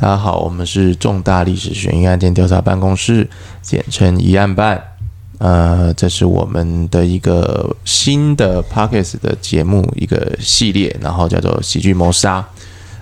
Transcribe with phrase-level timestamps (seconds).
[0.00, 3.28] 大家好，我们是重大历史悬疑案件调查办公室，
[3.60, 4.80] 简称疑案办。
[5.38, 12.46] 呃，这是我们的一个新的 Podcast 的节目一个系列，然后叫做喜剧谋杀。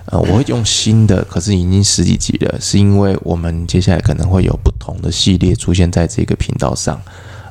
[0.05, 6.99] 呃，我会用新的，可是已经十几集了，是因为我们接下来可能会有不同的系列出现在这个频道上。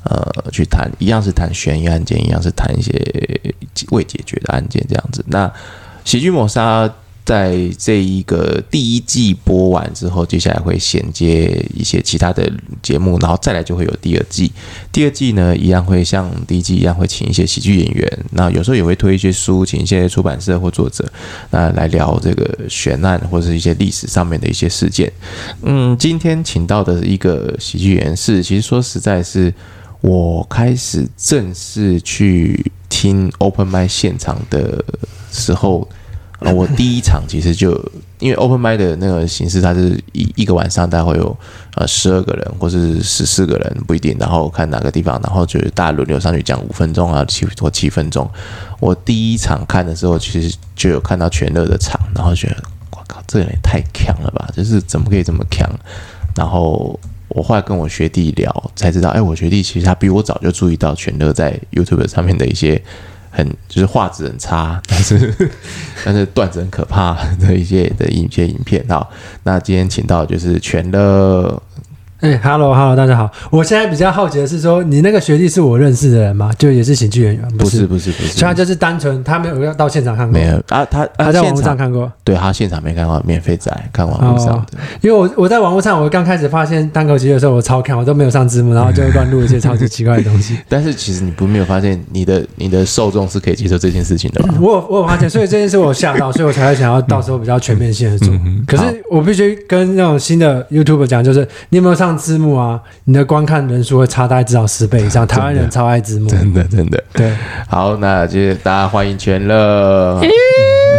[0.03, 2.93] 呃，去谈一样是谈悬疑案件，一样是谈一些
[3.93, 5.25] 未解决的案件，这样子。
[5.29, 5.49] 那
[6.05, 6.93] 喜剧谋杀。
[7.27, 12.49] 在这一个第一季播完之后，接下来会衔接一些其他的
[12.81, 14.53] 节目，然后再来就会有第二季。
[14.93, 21.05] 第二季呢，一样会像第一季一样，会请一些喜剧演员，那有时候也会推一些书，请一些出版社或作者，
[21.51, 25.13] 那来聊这个悬案或者是一些历史上面的一些事件。
[25.63, 29.53] 嗯，今天请到的一个喜剧演员是，其实说实在是
[30.01, 34.85] 我开始正式去听 Open Mic 现场的
[35.33, 35.89] 时候。
[36.53, 37.73] 我第一场其实就
[38.19, 41.37] 因为 open mic 的那个形式，它是一一个晚上大概会有
[41.75, 48.29] 呃十二个人或是十四个人不一定，然后看哪个地方，然后就是大家轮流上去讲五分钟啊，七或七分钟。
[48.81, 52.57] 我第一场看的时候，其实就有看到全乐的场，然后觉得
[52.93, 54.49] 我靠，这人也太强了吧！
[54.55, 55.69] 就是怎么可以这么强？
[56.35, 62.83] 然后我后来跟我学弟聊，才知道，哎，我学弟其实他比我早就注意到全乐在 YouTube 上面的一些。
[63.37, 65.51] 很就是画质很差， 但是
[66.05, 68.83] 但是段子很可怕的一些的一些影片。
[68.89, 69.11] 好，
[69.45, 71.63] 那今天请到就是全乐。
[72.21, 73.31] 哎、hey，Hello Hello，大家好。
[73.51, 76.51] 我现在比较好奇的是说，你那个学弟是我认识的人吗？
[76.59, 77.47] 就也是喜剧演员？
[77.59, 80.33] 不是不是不是，所以他就是单纯他没有要到现场看过。
[80.33, 82.11] 没有啊，他他在网络上看过。
[82.25, 84.55] 对，他现场没看过，免费在看网络上的。
[84.55, 84.67] Oh,
[85.03, 90.59] 因为我我在网络上，我刚开始发现单口喜剧的时候，我超看，我都没有上字幕，然后 就会乱录一些超级奇怪的东西。
[90.71, 94.55] 但是其实你不没有发现，你的你的受众是可以接受这件事情的吗？
[94.59, 98.29] 我有我有发现，所以这件事我吓到，所以我才会想要到时候比较全面性的做。
[98.33, 102.79] 嗯、可是我必须跟那种新的 YouTuber 讲，就是你有没有上字幕啊？
[103.05, 105.27] 你的观看人数会差大概至少十倍以上。
[105.27, 107.03] 台湾人超爱字幕，真的真的。
[107.15, 107.33] 对，
[107.67, 110.21] 好，那就大家欢迎全乐。
[110.21, 110.29] 嗯、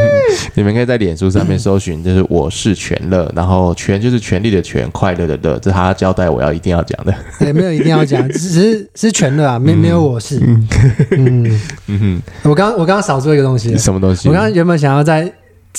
[0.56, 7.13] 你们可以在脸书上面搜寻，就是我是全乐，然后全就是权力的权，快乐的乐，这是他交代我要一定要讲的。
[7.38, 10.40] 对，没有一定要讲，只是是全乐啊，没没有我是。
[10.40, 10.67] 嗯
[11.12, 14.28] 嗯嗯哼，我刚我刚刚少做一个东西，什么东西？
[14.28, 15.31] 我刚刚原本想要在。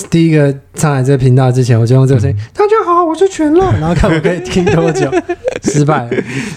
[0.09, 2.35] 第一个上来这个频道之前，我就用这个声音。
[2.37, 5.09] 嗯、大家好，我是全乐， 然后看我可以听多久。
[5.63, 6.07] 失败，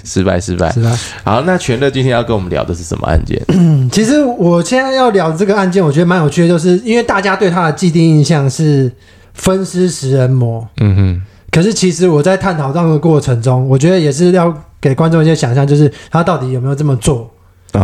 [0.04, 0.90] 失败，失败，失败。
[1.24, 3.40] 好，那全乐今天要跟我们聊的是什么案件？
[3.48, 8.90] 嗯其实我现在要聊的这个案件，我觉得蛮有趣的，就是因为大家对他的既定印象是
[9.34, 10.66] 分尸食人魔。
[10.80, 11.22] 嗯哼。
[11.50, 17.30] 可是其实我在探讨这样的过程中，我觉得也是要给观众一些想象，就是他到底有没有这么做。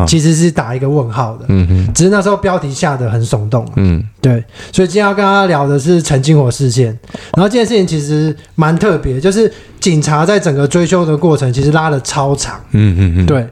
[0.06, 6.86] 其实是打一个问号的，嗯哼，只是那时候标题下的很耸动，嗯，对，所以今天要跟大家聊的是陈金火事件，
[7.34, 13.48] 然后这件事情其实蛮特别，就是警察在整个追凶的过程其实拉的超长，嗯嗯嗯，对，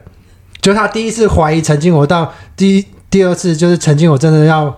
[0.61, 4.75] 就他第一次怀疑陈金火到第第二次就是陈金火真的要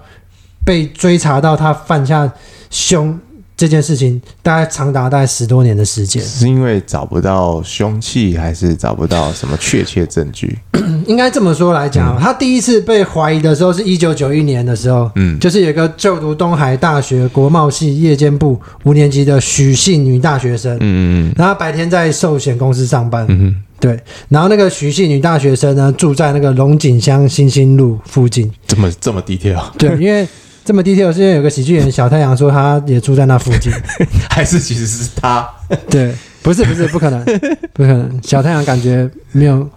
[0.63, 2.31] 被追查到他犯下
[2.69, 3.19] 凶。
[3.59, 10.57] 这件事情大概长达大概十多年的时间，是因为找不到凶器，还是找不到什么确切证据？
[11.05, 23.99] 应该这么说来讲，嗯、他第一次被怀疑的时候是一九九一年的时候，嗯，就是有个就读东海大学国贸系夜间部五年级的许姓女大学生，嗯嗯嗯，然后白天在寿险公司上班，嗯哼，对，
[24.29, 30.25] 然后那个许姓女大学生呢，住在那个龙井乡新兴路附近，这么这么低调，对，因为。
[30.69, 33.73] 这么 detail 是因为有个喜剧演员小太阳说他也住在那附近，
[34.29, 35.49] 还是其实是他？
[35.89, 36.13] 对，
[36.43, 37.25] 不是不是不可能，
[37.73, 38.19] 不可能。
[38.21, 39.67] 小太阳感觉没有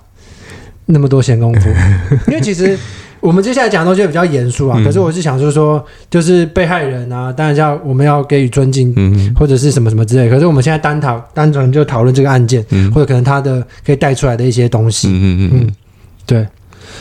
[0.85, 1.71] 那么多闲工夫，
[2.29, 2.79] 因为其实
[3.21, 4.77] 我们接下来讲的东西比较严肃啊。
[4.79, 10.29] 嗯、可是我是想说说，就是被害人啊，当然要我们要给予尊敬，嗯、或者是什么什么之类。
[10.29, 15.09] 可是我们现在单讨单纯就讨论这个案件，嗯、或者可能他的可以带出来的一些东西。
[15.09, 15.75] 嗯嗯嗯，
[16.27, 16.47] 对。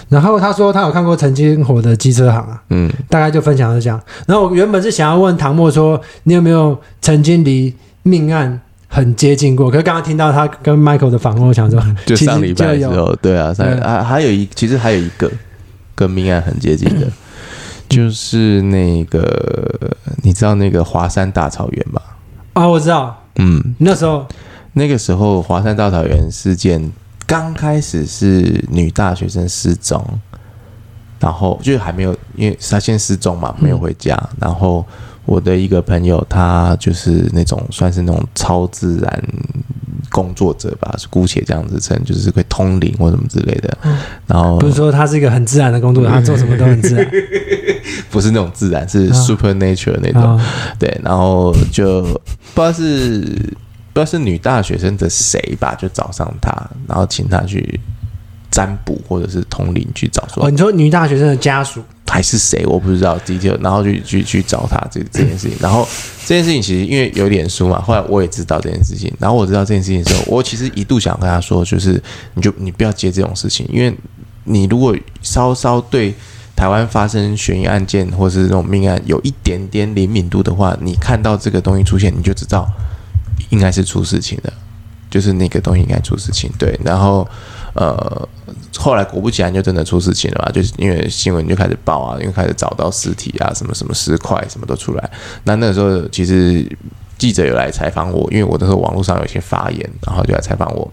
[0.10, 4.02] 然后他说他有看过曾经火的机车行啊，嗯，大概就分享是这样。
[4.26, 9.70] 然后我原本是想要问唐默说，你有没有曾经离命案很接近过？
[9.72, 15.32] 可是刚刚听到他跟 Michael 的访问，我想说，就上礼拜的时候，对啊，上啊还有一其实还有一个
[15.96, 17.08] 跟命案很接近的，
[17.88, 22.02] 就是那个你知道那个华山大草原吧？
[22.54, 24.26] 啊，我知道，嗯，那时候
[24.74, 26.92] 那个时候华山大草原事件。
[27.32, 30.06] 刚开始是女大学生失踪，
[31.18, 34.18] 然后就还没有，因为她先失踪嘛，没有回家。
[34.34, 34.86] 嗯、然后
[35.24, 39.24] 我的一个朋友，他就是那种算是那种超自然
[40.10, 43.78] 工作者吧，是姑且这样子称，就是会通灵或什么之类的。
[43.84, 43.98] 嗯、
[44.28, 47.10] 然后不是说他是一个很自然的工作者，他做什么都很自然。
[48.10, 50.22] 不是那种自然，是 supernatural 那种。
[50.22, 50.42] 哦、
[50.78, 52.20] 对，然后就不知
[52.56, 53.26] 道是
[53.94, 56.52] 不知道是女大学生的谁吧，就找上他，
[56.88, 57.80] 然后请他去
[58.50, 60.46] 占卜或者是通灵去找说。
[60.46, 62.66] 哦，你说女大学生的家属还是谁？
[62.66, 65.58] 我不知道 detail，然后去去去找他这这件事情。
[65.60, 65.88] 然后
[66.26, 69.14] 这件事情其实因为有脸书嘛，后来我也知道这件事情。
[69.20, 72.02] 然后我知道这件事情的时候，我其实一度想跟他说，就是
[72.34, 73.96] 你就你不要接这种事情，因为。
[74.44, 76.12] 你如果稍稍对
[76.56, 82.68] 台湾发生悬疑案件或是这种命案有一点点灵敏度的话，你看到这个东西出现，你就知道
[83.50, 84.52] 应该是出事情的，
[85.10, 86.52] 就是那个东西应该出事情。
[86.58, 87.28] 对，然后
[87.74, 88.30] 呃，
[88.78, 95.12] 后来果不其然就真的出事情了嘛，就是因为新闻就开始报啊，因为开始找到尸体啊，什么什么尸块什么都出来。
[95.44, 96.66] 那那个时候其实
[97.18, 100.92] 记者有来采访我，因为我那时候网络上有一些发言，然后就来采访我。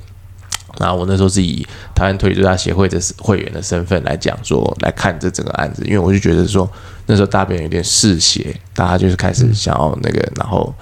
[0.79, 6.71] 然后我那时候是以台湾推理作家协会的会员的身份来讲说，来看这整个案子，因为我就觉得说
[7.07, 10.73] 那时候大便有点嗜血，大家就是开始想要那个，然后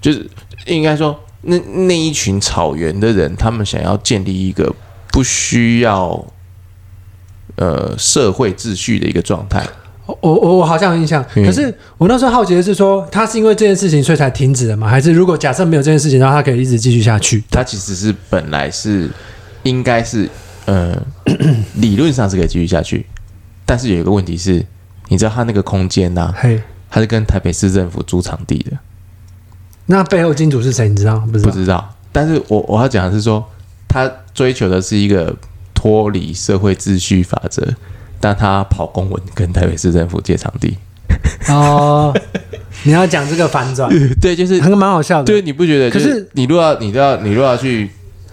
[0.00, 0.28] 就是
[0.66, 4.74] 应该说那那一群草原的人，他们想要建立一个
[5.12, 6.24] 不需要
[7.56, 9.66] 呃社会秩序的一个状态。
[10.06, 14.88] 我我我好像有印象，可是我那时候好奇的是说，他是因为这件事情所以才停止的吗？
[14.88, 17.44] 还是如果假设没有这件事情，然后他可以一直继续下去？
[17.48, 19.08] 他其实是本来是
[19.62, 20.28] 应该是，
[20.64, 21.00] 呃，
[21.76, 23.06] 理论上是可以继续下去，
[23.64, 24.66] 但是有一个问题是，
[25.08, 26.60] 你知道他那个空间呐、啊，嘿，
[26.90, 28.76] 他是跟台北市政府租场地的，
[29.90, 30.88] 那背后金主是谁？
[30.88, 31.50] 你知道不知道？
[31.50, 31.94] 不知道。
[32.12, 33.44] 但是我我要讲的是说，
[33.88, 35.34] 他追求的是一个
[35.74, 37.66] 脱离社会秩序法则。
[38.22, 40.76] 但他跑公文跟台北市政府借场地
[41.48, 42.14] 哦，
[42.82, 43.88] 你要讲这个反转，
[44.20, 45.24] 对，就是还蛮好笑的。
[45.24, 45.90] 对，你不觉得？
[45.90, 47.88] 可是你如果要，你都要，你如果要去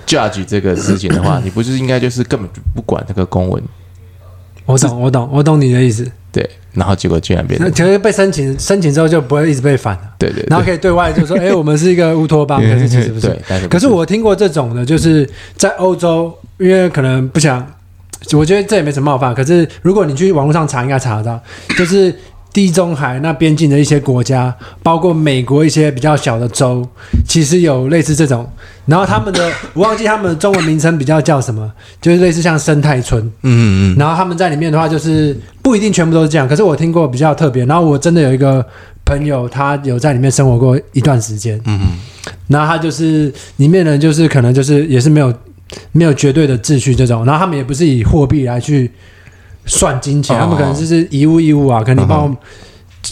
[0.05, 3.63] judge 这个事情的话， 你不是应该就是根本就不管那个公文？
[4.65, 6.11] 我懂，我懂，我懂你的意思。
[6.33, 10.01] 对，然后结果居然变成，其实被申请，申请之后就不会一直被反了。
[10.17, 13.35] 对对，然后可以对外就说， 哎，我们是一个乌托邦，可是其实 不是。
[13.67, 17.65] 可是我听过这种的，就是在欧洲，因为可能不想。
[18.33, 21.39] 我觉得这也没什么冒犯，可是如果你去网络上查，应该查得到，
[21.77, 22.13] 就是
[22.53, 26.87] 地中海那边境的一些国家，包括美国一些比较小的州，
[27.27, 28.49] 其实有类似这种。
[28.85, 31.71] 然后他们的 我忘记他们的中文名称比较叫什么，
[32.01, 33.21] 就是类似像生态村。
[33.43, 33.95] 嗯嗯。
[33.97, 37.65] 然后他们在里面的话，就是不一定全部都是这样，可是我听过比较特别。
[37.65, 38.65] 然后我真的有一个
[39.05, 41.57] 朋友，他有在里面生活过一段时间。
[41.65, 41.87] 嗯嗯。
[42.47, 45.33] 然后他就是里面人，就是可能就是也是没有。
[45.91, 48.89] 没有绝对的秩序这种，然后他们也不是以货币来去
[49.67, 52.35] 算金钱，哦、他们可能就是一物一物啊，可能你帮我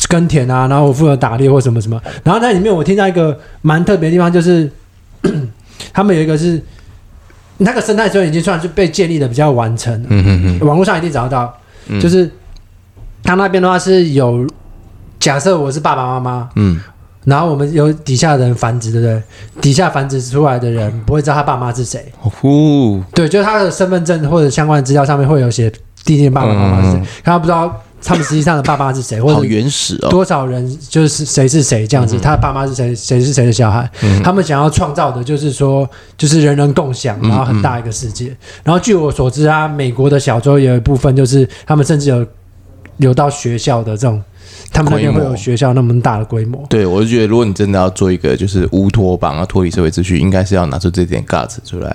[0.10, 2.02] 耕田啊，然后我负责打猎或什么什么。
[2.24, 4.68] 然后在里面我听到一个蛮特别的地方，就是
[5.94, 6.60] 他们有一个是
[7.57, 11.56] 那个生态村已经算是被建立的比较完成，嗯嗯嗯，网络上一定找得到，
[11.88, 12.30] 嗯、就是
[13.24, 14.48] 他那边的话是有
[15.19, 16.81] 假设我是爸爸妈妈，嗯。
[17.25, 19.24] 然后我们有底下的人繁殖，对不对？
[19.60, 22.06] 底下繁殖出来的人不会知道他爸妈是谁。
[22.22, 25.72] 哦，对，就是他的身份证或者相关的资料上面会有写
[26.06, 33.90] 弟弟爸爸妈妈是谁，嗯、他不知道他们实际上的爸爸是谁，或者原始哦，多少人就是谁是谁这样子，嗯、他的爸妈是谁，谁是谁的小孩。
[34.04, 38.36] 嗯、他们想要创造的就是说，就是人人共享，然后很大一个世界。
[38.63, 42.25] 然后据我所知啊，美国的小州也有一部分就是他们甚至有
[42.98, 44.24] 有到学校的这种。
[44.72, 46.62] 他们那边会有学校那么大的规模？
[46.69, 51.90] 对，我就觉得，如果你真的要做一个就是乌托邦啊，脱离社会秩序，应该是要拿出这点 guts 出来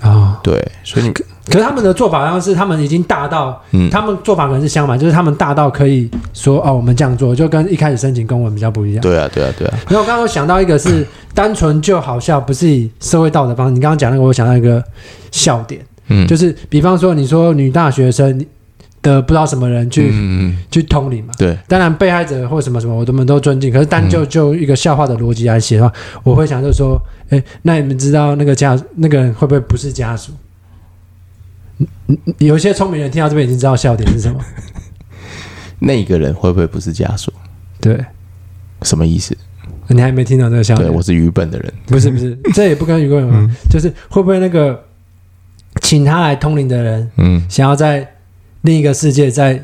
[0.00, 0.10] 啊。
[0.10, 1.12] 哦、对，所以你
[1.46, 9.02] 可，是他们的做法好像是他们已经大到，嗯，他们做法可能是相反，就是他们大到可以说哦，我们这样做，就跟一开始申请公文比较不一样。
[9.02, 9.74] 对啊，对啊，对啊。
[9.88, 13.72] 然后我刚刚想到一个是单纯就好笑，不是以社会道德方式。
[13.72, 14.82] 你刚刚讲那个，我想到一个
[15.30, 18.44] 笑点，嗯，就是比方说你说女大学生。
[19.02, 21.32] 的不知道什么人去、嗯、去通灵嘛？
[21.38, 23.72] 对，当然被害者或什么什么，我们都尊敬。
[23.72, 27.00] 可是单就就一个笑话的逻辑来写的话，嗯、我会想就是说，
[27.30, 30.32] 哎，那你们知道那个家那个人会不会不是家属？
[32.38, 34.40] 有一些聪明人听到这边已经知道笑点是什么。
[35.80, 37.32] 那个人会不会不是家属？
[37.80, 38.04] 对，
[38.82, 39.36] 什么意思？
[39.88, 40.88] 你还没听到这个笑点？
[40.88, 41.72] 对，我是愚笨的人。
[41.86, 44.84] 不是不是， 这也不跟愚笨有关，嗯、就是会不会那个
[45.82, 48.12] 请他来通灵的人，嗯，想要在。
[48.62, 49.62] 另一个世界再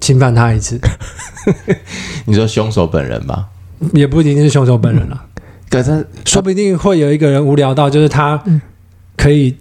[0.00, 0.80] 侵犯他一次，
[2.24, 3.46] 你说凶手本人吗？
[3.92, 5.22] 也不一定是凶手本人了，
[5.68, 8.42] 可是说不定会有一个人无聊到，就是他
[9.18, 9.54] 可以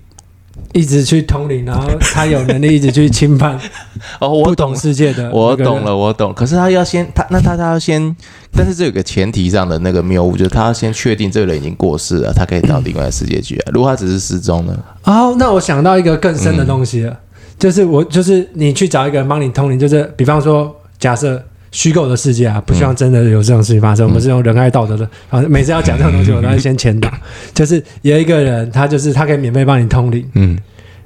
[0.73, 3.59] 一直去通灵，然后他有能力一直去侵犯
[4.19, 6.33] 哦，我懂世界的，我懂了，我懂。
[6.33, 8.15] 可是他要先他那他他要先，
[8.51, 13.71] 但是这有个前提上的那个谬误，就是他要先确定这个人已经过世了，他可以到另外的世界去啊。
[13.73, 14.77] 如果他只是失踪呢？
[15.03, 17.11] 哦，那我想到一个更深的东西了。
[17.11, 17.17] 嗯
[17.57, 21.43] 就是我，就是你去找一个人帮你通灵，就是比方说，假设
[21.77, 24.03] 虚构的世界啊，不希望真的有这种事情发生。
[24.03, 27.07] 嗯、我们是用仁爱道德的啊，每次要讲这种东西， 我都会先前导。
[27.53, 30.57] 就是有一个人，他就是他可以免费帮你通灵，嗯，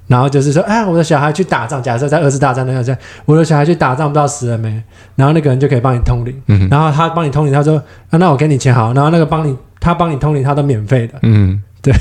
[0.07, 4.81] 然后就是说，哎，我的小孩去打仗，假设在二次大战那个在，我的小孩去打仗，不知道死了没？
[5.17, 7.75] 然后那个人就可以帮你通灵，嗯，然后他帮你通灵，他说，
[8.09, 11.61] 啊，那我给你钱好，然后那个帮你他帮你通灵，他都免费的，嗯。
[11.83, 11.91] 对，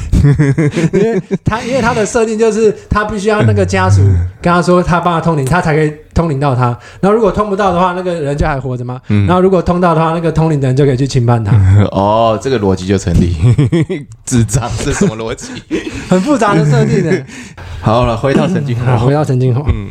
[0.92, 4.02] 因为他因为他的设定就是他必须要那个家属
[4.42, 6.78] 跟他说他帮他通灵，他才可以通灵到他。
[7.00, 9.00] 然后如果通不到的话，那个人就还活着吗？
[9.08, 11.56] 嗯、然后如果通到的话，那个通灵的人就可以去侵犯他。
[11.92, 13.34] 哦，这个逻辑就成立。
[14.26, 15.48] 智障，这是什么逻辑？
[16.10, 17.24] 很复杂的设定呢。
[17.80, 19.64] 好了，回到陈金火，回到陈金火。
[19.72, 19.90] 嗯，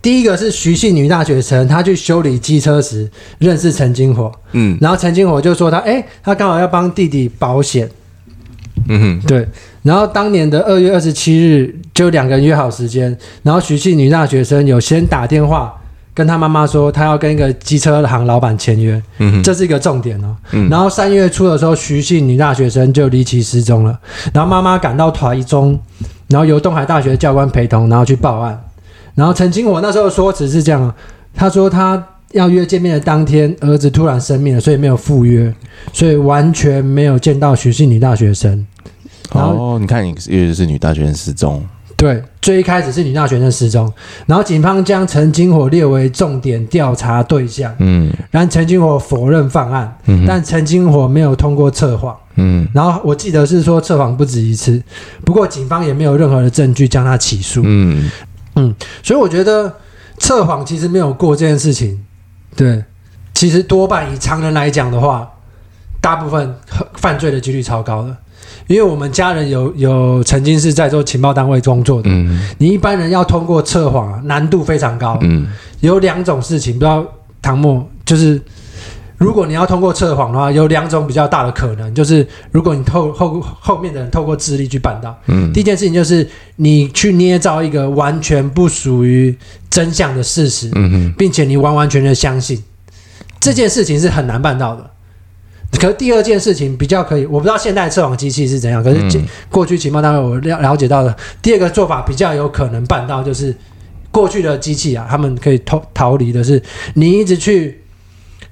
[0.00, 4.30] 第一个是徐姓女大学生，她去修理机车时认识陈金火。
[4.52, 7.90] 嗯，然后陈金火就说他，哎，他刚好要帮弟弟保险。
[8.88, 9.48] 嗯哼，对。
[9.82, 13.16] 然后当年的二月二十七日，就两个人约好时间。
[13.42, 15.74] 然后徐姓女大学生有先打电话
[16.14, 19.02] 跟她妈妈说，她要跟一个机车行老板签约。
[19.18, 20.36] 嗯哼，这是一个重点哦。
[20.52, 20.68] 嗯。
[20.68, 23.98] 然后三月初的时候，徐姓女大学生就离奇失踪了。
[24.32, 25.78] 然后妈妈赶到台中，
[26.28, 28.58] 然后由东海大学教官陪同，然后去报案。
[29.14, 30.92] 然后曾经我那时候说只是这样，
[31.34, 32.02] 他说他
[32.34, 35.52] 要约见面的当天，儿子突然生病了，所以没有赴约，
[35.92, 38.66] 所以完全没有见到徐姓女大学生。
[39.30, 41.64] 哦，你看，你又是女大学生失踪。
[41.96, 43.90] 对，最一开始是女大学生失踪，
[44.26, 47.72] 然后警方将陈金火列为重点调查对象。
[47.78, 52.14] 嗯，然后陈金火否认犯案，嗯、但陈金火没有通过测谎。
[52.34, 54.82] 嗯，然后我记得是说测谎不止一次，
[55.24, 57.62] 不过警方也没有任何的证据将他起诉。
[57.64, 58.10] 嗯
[58.56, 59.72] 嗯，所以我觉得
[60.18, 61.98] 测谎其实没有过这件事情。
[62.56, 62.82] 对，
[63.34, 65.30] 其实多半以常人来讲的话，
[66.00, 66.54] 大部分
[66.94, 68.16] 犯罪的几率超高的。
[68.66, 75.46] 因为我们家人有有曾经是在做情报单位工作的，嗯，你一般人要通过测谎难度非常高，嗯，
[75.80, 77.04] 有两种事情，不知道
[77.42, 78.40] 唐默就是，
[79.16, 89.36] 如果你要通过测谎的话，有两种比较大的可能，就是如果你透后后面的人透过智力去办到，嗯，第一件事情就是你去捏造一个完全不属于
[89.70, 92.62] 真相的事实，嗯哼，并且你完完全全相信。
[93.40, 94.90] 这件事情是很难办到的。
[95.78, 98.82] 可是第二件事情比较可以，我不知道现代测谎机器是怎样。
[98.82, 101.14] 可是过去情报单位我了了解到的。
[101.42, 103.54] 第二个做法比较有可能办到，就是
[104.10, 106.62] 过去的机器啊，他们可以逃逃离的是
[106.94, 107.82] 你一直去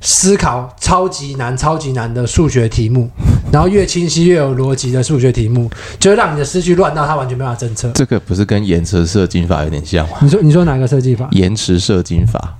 [0.02, 3.08] 思考超级难、超级难的数学题目，
[3.52, 7.88] 然后越清晰越有逻辑的数学题目，就会让你的思绪乱到它完全没办法侦测。
[7.92, 10.16] 这个不是跟延迟射精法有点像吗？
[10.20, 11.28] 你说你说哪个设计法？
[11.30, 12.58] 延迟射精法。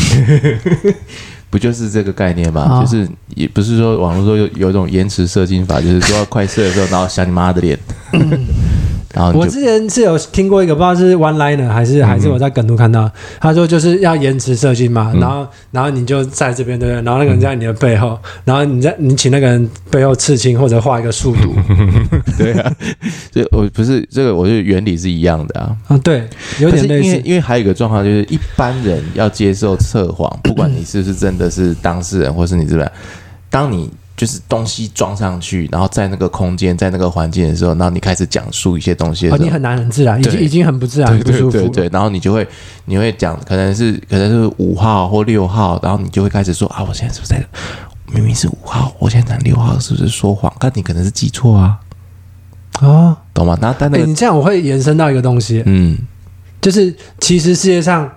[1.50, 2.66] 不就是这个概念吗？
[2.70, 7.78] 哦、就是也不是说网络说有有一种延迟射精法，就是说要快射的时候，然后想你妈的脸。
[8.12, 8.46] 嗯
[9.18, 17.02] 然后我之前是有听过一个，不知道是 one liner 还是还是我在梗图看到，嗯、他说就是要延迟射精嘛，嗯、然后然后你就在这边对不对？
[17.02, 21.52] 然后那个人在你的背后，嗯、然后你在你请那个人背后刺青或者画一个数独，
[22.38, 22.72] 对啊，
[23.32, 25.76] 这我不是这个，我觉得原理是一样的啊。
[25.88, 26.24] 啊，对，
[26.60, 27.08] 有点类似。
[27.08, 32.88] 因为因为还有一个状况就是，一般人要接受测谎，不管你是不是真的是当事人，或是你这边，
[33.50, 33.90] 当你。
[34.18, 42.44] 就是东西装上去，然后在那个空间，在那个环境的时候，然后你开始讲述一些东西的时候，哦，你很难很自然，已经已经很不自然，对对对对，然后你就会
[42.86, 47.40] 你会讲，可能是可能是五号或六号，然后你就会开始说啊，我现在是不是在
[48.12, 50.52] 明明是五号，我现在讲六号，是不是说谎？
[50.58, 51.78] 但你可能是记错啊，
[52.80, 53.56] 啊、哦，懂吗？
[53.62, 55.96] 然后但那个、欸、你这样我会延伸到一个东西，嗯，
[56.60, 58.10] 就是其实世界上，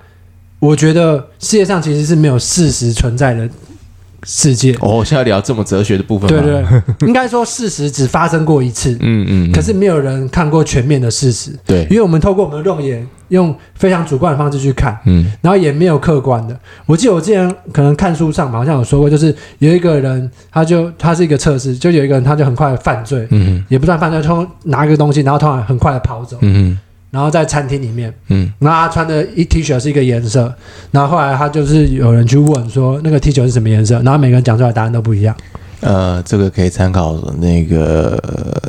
[0.57, 3.47] 我觉得世界上其实是没有事实存在的。
[4.23, 4.73] 世界。
[4.81, 6.63] 哦，现在聊这么哲学的部分，对对，
[7.07, 16.57] 应该说事实只发生过一次，嗯嗯，可是没有人看过全面的事实，对，因为我们透过我们的肉眼，用非常主观的方式去看，嗯，然后也没有客观的。
[16.85, 26.77] 我记得我之前可能看书上好像有说过，就是有一个人，他就他是一个测试，就有一个人他就很快犯罪，嗯，也不算犯罪，他拿一个东西，然后突然很快的跑走，嗯。
[27.11, 30.51] 然后在餐厅里面，嗯，那他穿的一 T 恤是一个颜色，
[30.91, 35.35] 然后后来他就是有人去问说那个 T 恤是什么颜色，然后每个人讲出来答案都不一样。
[35.81, 38.17] 呃，这个可以参考那个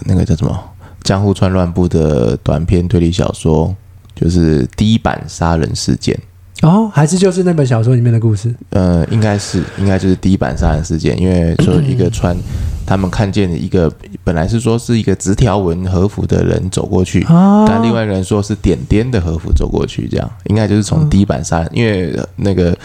[0.04, 0.52] 那个叫什么
[1.04, 3.75] 《江户川乱步》的短篇推理小说，
[4.14, 6.18] 就是第一版杀人事件。
[6.62, 8.54] 哦，还是就是那本小说里面的故事？
[8.71, 12.37] 呃，应该是，应该就是第一版杀人事件，因为说一个穿，
[12.87, 13.92] 他们看见一个
[14.23, 22.78] 本来是说是一个直条纹和服的人走过去，哦、但另外一个人说是点点的和服走过去，这样应该就是从第一版杀人，哦、因为那个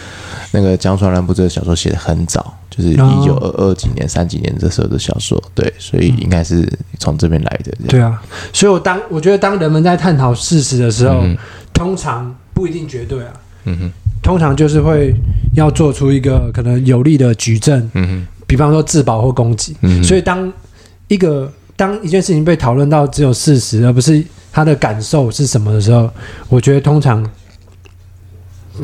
[0.50, 6.68] 那个江川乱步这个小说写的很早，就是一九二二几年、三几年这时候的小说，对，所以应该是
[6.98, 7.72] 从这边来的。
[7.86, 8.20] 对啊，
[8.52, 11.36] 所以我当我觉得当人们在探讨事实的时候，嗯、
[11.72, 13.32] 通常不一定绝对啊。
[13.68, 15.14] 嗯哼，通常就是会
[15.54, 20.52] 要做出一个可能有力的举证，嗯哼，比方说自保或攻击，嗯，所以当
[21.08, 26.10] 一个当一件事情被讨论到只有事实，而不是他的感受是什么的时候，
[26.48, 27.22] 我觉得通常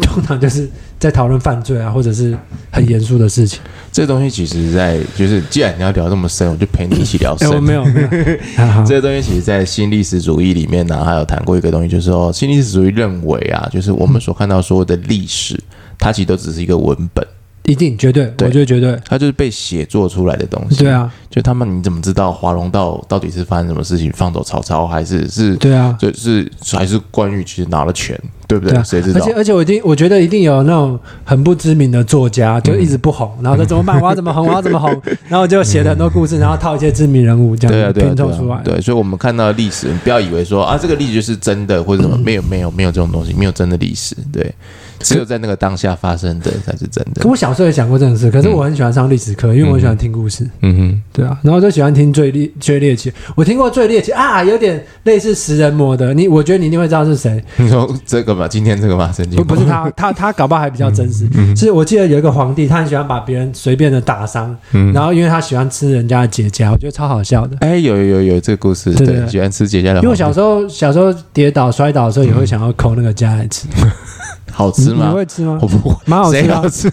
[0.03, 0.71] 通常就是。
[0.99, 2.37] 在讨论犯罪啊，或者是
[2.71, 3.61] 很严肃的事情。
[3.93, 7.49] 这个东西其实在，在就是既然你要聊这么深，我就陪你一起聊深。
[7.49, 8.09] 欸、 我没有，没有。
[8.87, 15.63] 这个东西其实，在新历史主义里面呢、啊，还有谈过一个东西，就是说，新历史主义认为啊，就是我们所看到所有的历史，
[15.99, 17.27] 它其实都只是一个文本。
[17.67, 20.77] 一定绝对，对，我觉得绝对，它就是被写作出来的东西。
[20.85, 25.57] 对啊，就他们，你怎么知道华容道到底是发生什么事情，放走曹操，还是是？
[25.57, 28.75] 对啊，就是还是关羽其实拿了权，对不对？
[28.85, 29.21] 谁、啊、知道？
[29.21, 33.99] 而且而且，我一定我觉得一定有那种很不知名的作家，就一直不红，嗯、然后说怎么办？
[33.99, 34.47] 我要怎么红？
[34.47, 35.03] 我要怎么红？
[35.29, 38.61] 然后就写了很多故事，然后套一些知名人物这样子拼凑出来。
[38.63, 44.55] 对，所以我们看到历史，你不要以为说啊，这个历史就是真的或者什么，没有没有没有这种东西，没有真的历史，对。
[45.01, 47.23] 只有在那个当下发生的才是真的。
[47.23, 50.49] 可我小时候也讲过这种事，可是我很喜欢上历史课，嗯，因为我喜欢听故事。
[50.63, 53.13] 嗯哼，对啊，然后就喜欢听最猎最猎奇。
[53.35, 56.15] 我听过最猎奇啊，有点类似食人魔的。
[56.15, 57.43] 你我觉得你一定会知道是谁。
[57.57, 61.29] 你说这个吧，今天这个吧，神经不不是 他，他他搞不好还比较真实。
[61.35, 67.57] 嗯，是我记得有一个皇帝，他很喜欢把别人随便的打伤，嗯，然后因为他喜欢吃人家的结痂，我觉得超好笑的。
[67.61, 69.97] 哎，欸，有有有有这个故事，对，喜欢吃结痂的。
[69.97, 73.67] 因为我小时候小时候跌倒摔倒的时候，也会想要抠那个痂来吃。
[74.47, 75.09] 嗯好吃吗？
[75.09, 75.59] 你会吃吗？
[75.61, 76.55] 我不会，蛮好吃的。
[76.55, 76.93] 好吃，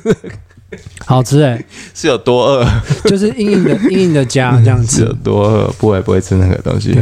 [1.06, 1.66] 好吃哎、欸！
[1.94, 2.66] 是有多饿？
[3.06, 4.98] 就是硬硬的、 硬硬的夹这样子。
[4.98, 5.68] 是有多饿？
[5.78, 6.98] 不会，不会吃那个东西。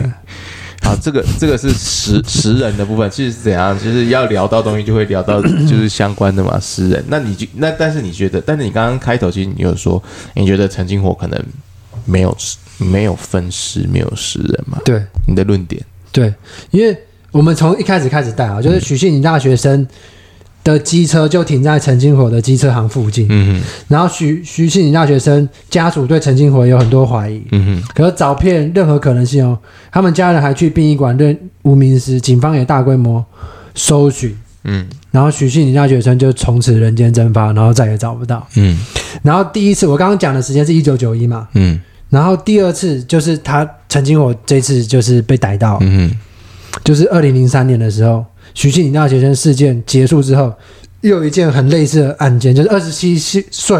[0.82, 3.10] 好，这个这个是食 食人的部分。
[3.10, 3.77] 其实是怎样？
[3.77, 6.60] 就是要聊到东西，就会聊到 就是相关的嘛。
[6.60, 8.41] 食人，那你就那但是你觉得？
[8.41, 10.01] 但是你刚刚开头其实你有说，
[10.34, 11.41] 你觉得陈金火可能
[12.06, 12.36] 没有
[12.79, 14.79] 没有分尸，没有食人嘛？
[14.84, 15.82] 对，你的论点。
[16.12, 16.34] 对，
[16.72, 16.98] 因为
[17.32, 19.88] 我们从一开始开始带啊，就是许信你大学生。
[20.72, 23.26] 的机车就停在陈金火的机车行附近。
[23.30, 23.68] 嗯哼。
[23.88, 27.42] 然后徐徐信宁大学生家属对陈金火有很多怀疑。
[27.52, 27.84] 嗯哼。
[27.94, 29.58] 可是找遍任何可能性哦，
[29.92, 33.24] 他们家人还去殡仪馆认无名尸，警方也大规模
[33.74, 34.36] 搜寻。
[34.64, 34.88] 嗯。
[35.12, 38.46] 然后徐信宁大学生就从此人间蒸发，然后再也找不到。
[38.55, 38.77] 嗯。
[39.24, 41.48] 然后第一次我刚刚讲的时间是一九九一嘛。
[41.53, 41.79] 嗯。
[42.10, 45.77] 然后第二次就是他陈金火这次就是被逮到。
[45.82, 46.12] 嗯。
[46.84, 48.24] 就是二零零三年的时候。
[48.53, 50.53] 徐庆林大学生事件结束之后，
[51.01, 53.79] 又有一件很类似的案件，就是二十七岁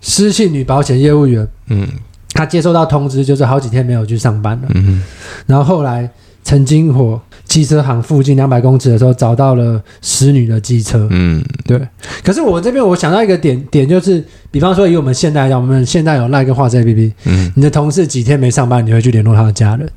[0.00, 1.86] 失信女保险业务员，嗯，
[2.32, 5.02] 她接收到通知，就是好几天没有去上班了，嗯，
[5.46, 6.08] 然后后来
[6.44, 11.80] 陈金火机车行附近两百公尺的时候，找到了失女的机车，嗯，对。
[12.22, 19.90] 可是我这边我想到一个点点，就是比方说以我们现在来讲，我们现在有赖跟画这 APP，嗯，你的同事几天没上班，你会去联络他的家人。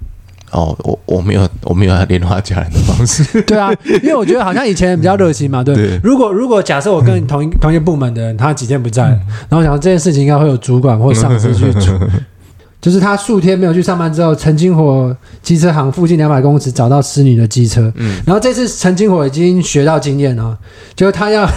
[0.52, 3.42] 哦，我我没有我没有他联络他家人的方式。
[3.44, 5.74] 对啊，因为我觉得好像以前比较热心嘛，对。
[5.74, 11.98] 对，如果如果假设我跟你 同一、嗯、同一个部门的人，他几天不在，嗯、然后我想这件事情应该会有主管或上司去做。
[12.82, 17.94] 就是他数天没有去上班之后，陈金火机车行附近两百公尺找到失女的机车。
[17.96, 18.20] 嗯。
[18.26, 20.58] 然后这次陈金火已经学到经验了，
[20.96, 21.48] 就是他要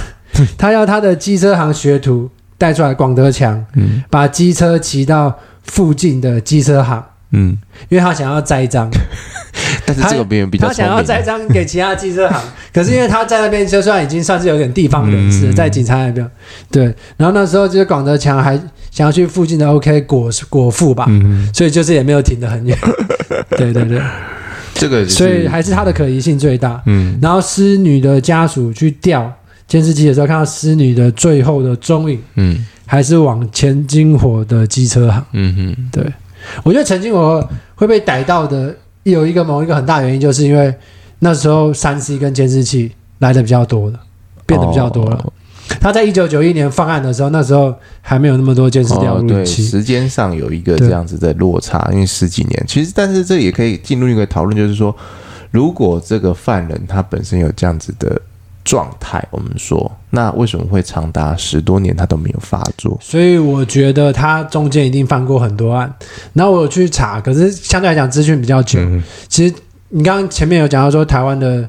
[0.59, 7.02] 他要他的机车行学徒带出来广德强，嗯，把机车骑到附近的机车行。
[7.30, 7.56] 嗯，
[7.88, 8.88] 因为他想要栽赃，
[9.87, 12.40] 但是这个别人比较他想要栽赃给其他机车行，
[12.72, 16.28] 可是因为他在那边就算已经算是有点地方人士，在警察那边，
[16.70, 16.84] 对。
[17.16, 18.56] 然后那时候就是广德强还
[18.90, 21.08] 想要去附近的 OK 果果腹吧，
[21.52, 22.78] 所以就是也没有停得很远。
[23.56, 24.00] 对对对，
[24.74, 26.80] 这个所以还是他的可疑性最大。
[26.87, 29.32] 嗯，然后失女的家属去调
[29.66, 35.24] 监视器的时候，看到失女的最后的踪影，嗯，还是往前金火的机车行。
[35.32, 36.04] 嗯哼，对。
[36.62, 40.74] 我觉得曾经我会被逮到的有一个某一个很大原因，就是因为
[41.18, 44.00] 那时候三 C 跟监视器来的比较多了，
[44.46, 45.16] 变得比较多了。
[45.16, 45.33] 哦、
[45.80, 52.64] 他在一九九一年放案的时候，那时候还没有那么多监视器，哦、时间上有一个这样子的落差，因为十几年。
[52.66, 54.94] 其实，但是这也可以进入一个讨论，就是说，
[55.50, 58.20] 如果这个犯人他本身有这样子的。
[58.64, 62.98] 状态，我们说，那为什么会长达十多年他都没有发作？
[63.03, 65.92] 所以我觉得他中间一定犯过很多案。
[66.33, 68.81] 然后我有去查，可是相对来讲资讯比较久。
[68.81, 69.55] 嗯、其实
[69.90, 71.68] 你刚刚前面有讲到说台湾的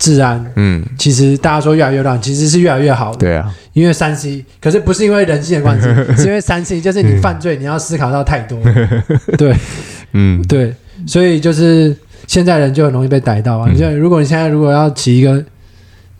[0.00, 3.18] 治安，嗯，其实大家说越来越乱，其实是越来越好的。
[3.18, 5.86] 对啊，因为三 C，可是不是因为人性的关系，
[6.20, 8.58] 是因为三 C 就是你犯罪、嗯、你要思考到太多。
[9.38, 9.54] 对，
[10.12, 10.74] 嗯，对，
[11.06, 13.68] 所以就是现在人就很容易被逮到啊。
[13.70, 15.40] 你、嗯、就如果你现在如果要起一个。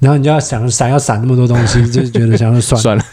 [0.03, 3.05] 然后你就要想闪，要闪那么多东西， 就觉得想要算算了。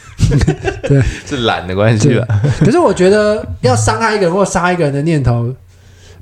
[0.84, 2.26] 对， 是懒的关系吧？
[2.60, 5.54] 可是我觉得要伤害一个人或杀一个人的念头，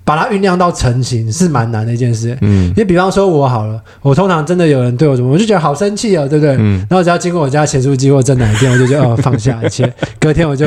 [0.07, 2.37] 把它酝酿到成型是蛮难的一件事。
[2.39, 6.55] 嗯，因为比方说我好了，我通常真的有人对我什么，我就觉得好生气哦，对不对？
[6.57, 6.77] 嗯。
[6.89, 9.91] 然后只要经过我家咸酥鸡或蒸奶店，我就觉得哦， 放下一切。
[10.17, 10.65] 隔天我就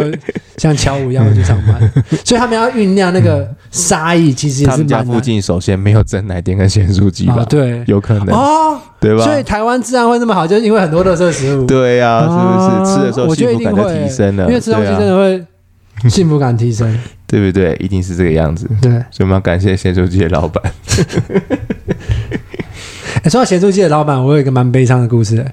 [0.58, 1.90] 像乔五一样去上班。
[2.22, 4.66] 所以他们要酝酿那个杀意，其实。
[4.66, 7.36] 他们家附近首先没有蒸奶店跟咸酥鸡吧？
[7.38, 9.24] 哦，对，有可能哦，对吧？
[9.24, 11.64] 所以台湾治安会那么好，就是因为很多垃圾食物。
[11.64, 12.94] 对呀，啊，是不是？
[12.94, 15.42] 吃的时候幸福感就提升了，因为吃东西真的会。
[16.08, 17.76] 幸福感提升，对不对？
[17.80, 18.68] 一定是这个样子。
[18.80, 20.62] 对，所以我们要感谢咸猪鸡的老板。
[23.22, 25.44] 哎， 说到咸猪鸡的老板，我有一个蛮悲伤的故事。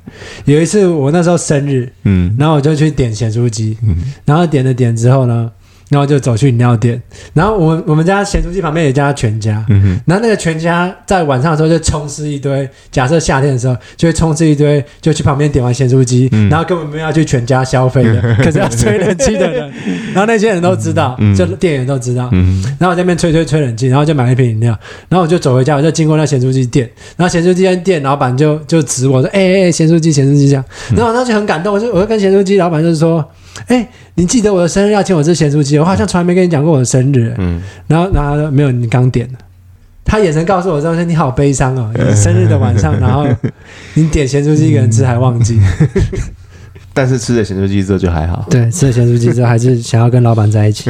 [0.45, 5.51] 有一次我那时候生日，嗯，然后我就去点咸猪鸡，嗯，然后点了点之后呢。
[5.89, 7.01] 然后就走去饮料店，
[7.33, 19.71] 然后我我们家咸酥鸡旁边有一家全家，嗯哼，然后那个全家在晚上的时候就充斥一堆，假设夏天的时候就会充斥一堆，就去旁边点完咸酥鸡，嗯、然后根本没有要去全家消费的， 可是要吹冷气的人，
[20.13, 33.23] 然后那些人都知道，嗯、就店员都知道，嗯、然后我在那边吹吹吹冷气，然后就买了一瓶饮料，然后我就走回家，我就经过那咸酥鸡店，然后咸酥鸡店老板就就指我说，哎哎哎，咸酥鸡咸酥鸡这样，然后我当时很感动，我就我就跟咸酥鸡老板就是说。
[33.65, 35.79] 哎，你记得我的生日要请我吃咸酥鸡？
[35.79, 37.33] 我好像从来没跟你讲过我的生日。
[37.37, 39.37] 嗯，然后然后没有，你刚点的。
[40.05, 43.27] 他眼神告诉我说：“你好悲伤哦，你生日的晚上，然后
[43.95, 45.59] 你点咸酥鸡一个人吃还忘记。
[46.93, 48.45] ”但是吃了咸酥鸡之后就还好。
[48.49, 50.89] 对，吃了咸酥鸡之后还是想要跟老板在一起。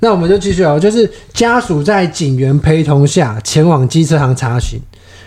[0.00, 4.80] 那我们就继续哦，就是家属在警员陪同下前往机车行查询，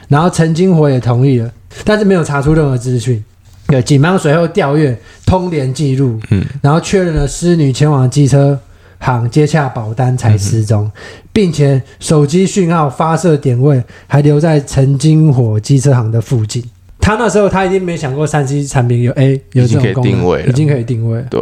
[0.07, 1.51] 然后陈金火也同意了，
[1.85, 3.23] 但是没有查出任何资讯。
[3.67, 8.57] 对，警方随后调阅通联记录，嗯，然后确认了失女前往机车
[8.99, 10.91] 行接洽保单才失踪，嗯、
[11.33, 16.63] 并且手机讯号发射点位还留在陈金火机车行的附近。
[16.99, 21.23] 他那时候他已经没想过三 C 产品有 A 有这种功能，已经可以定位了，已经可以定位。
[21.29, 21.41] 对。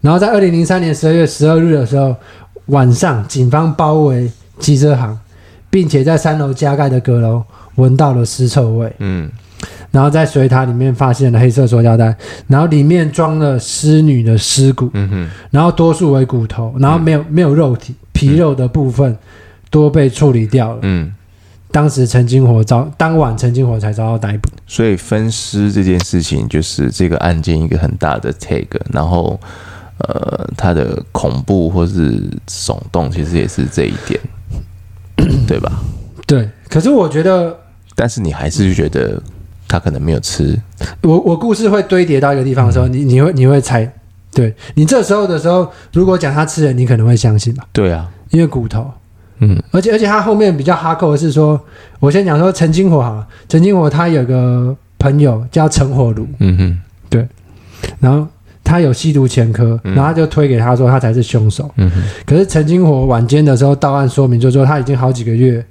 [0.00, 2.14] 然后在二零零三年十二月十二日的时候
[2.66, 5.18] 晚上，警方包围机车行，
[5.70, 7.42] 并且在三楼加盖的阁楼
[7.76, 8.92] 闻到了尸臭味。
[8.98, 9.30] 嗯。
[9.94, 12.12] 然后在水塔里面发现了黑色塑胶袋，
[12.48, 19.16] 然后里面装了尸女的尸骨，嗯哼，然后多数为骨头，然后没有、嗯、没有肉体，皮肉的部分
[19.70, 21.14] 多被处理掉了，嗯，
[21.70, 29.38] 当时陈金火遭当晚陈金火才遭到逮捕，所以分尸这件事情就是这个案件一个很大的 take，然后
[29.98, 34.20] 呃，它的恐怖或是耸动其实也是这一点，
[35.46, 35.80] 对吧？
[36.26, 37.56] 对，可是我觉得，
[37.94, 39.22] 但是你还是觉得。
[39.74, 40.56] 他可能没有吃。
[41.02, 43.90] 我我故事会堆叠到一个地方的时候，嗯、你你会你会猜，
[44.32, 47.64] 对你这时候的时候，如果讲他吃人，你可能会相信吧？
[47.72, 48.88] 对啊，因为骨头，
[49.40, 51.60] 嗯，而且而且他后面比较哈扣的是说，
[51.98, 56.78] 我先讲说陈金火哈，陈金火他有个朋友叫陈火炉，嗯哼，
[57.10, 57.26] 对，
[57.98, 58.24] 然后
[58.62, 65.66] 他有吸毒前科，然后他就推给他说他才是凶手，嗯哼，可是陈金火晚间的时候到案说明，就是说他已经好几个月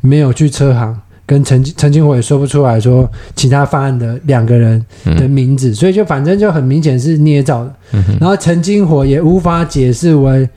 [0.00, 1.00] 没有去车行。
[1.30, 7.72] 跟陈陈金火也说不出来说其他犯案的两个人的名字，嗯、所以就反正就很明显是捏造的。
[7.92, 10.48] 嗯、然后陈金火也无法解释为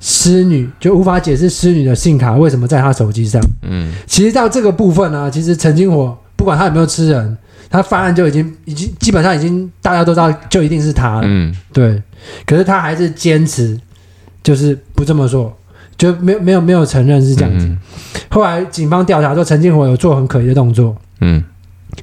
[0.00, 3.42] 施女，就无法解释施女的信卡为什么在他手机上。
[3.62, 7.34] 嗯，其实到这个部分呢、啊，其实陈金火不管他有没有吃人，
[7.70, 11.22] 他犯案就已经已经基本上已经大家都知道就一定是他了。
[11.24, 12.02] 嗯，对。
[12.44, 13.80] 可是他还是坚持
[14.42, 15.56] 就是不这么说。
[15.98, 17.66] 就没有没有没有承认是这样子。
[17.66, 17.78] 嗯、
[18.30, 20.96] 后来警方调查说，陈金火有做很可疑的动作。
[21.20, 21.42] 嗯，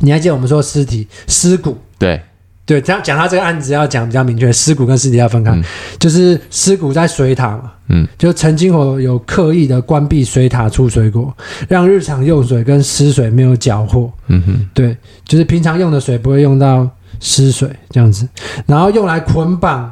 [0.02, 1.78] 你还记得我们说尸体尸骨？
[1.98, 2.22] 对
[2.66, 5.52] 对，这样讲他这个案子要讲比较明确，尸骨跟尸体要分开。
[5.52, 5.64] 嗯、
[5.98, 7.72] 就是尸骨在水塔嘛。
[7.88, 11.34] 嗯，就陈金火有刻意的关闭水塔出水果，
[11.70, 14.12] 让日常用水跟湿水没有搅和。
[14.28, 16.90] 嗯哼，对，就是平常用的水不会用到
[17.22, 18.28] 湿水这样子，
[18.66, 19.90] 然后用来捆绑。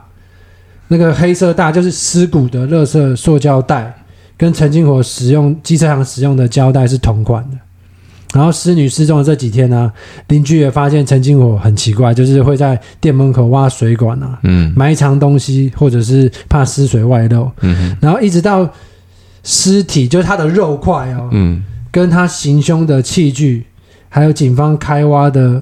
[0.93, 3.91] 那个黑色大就是尸骨的垃圾塑胶袋，
[4.37, 7.57] 跟陈金火使用机车行使用的胶带是同款的。
[8.31, 9.93] 然后尸女失踪的这几天呢、啊，
[10.27, 18.69] 邻居也发现陈金火很奇怪，就是会在店门口挖水管啊，嗯，埋藏东西，或者是怕尸水外漏，嗯哼，然后一直到
[19.43, 23.65] 尸体就是他的肉块哦，嗯，跟他行凶的器具，
[24.09, 25.61] 还有警方开挖的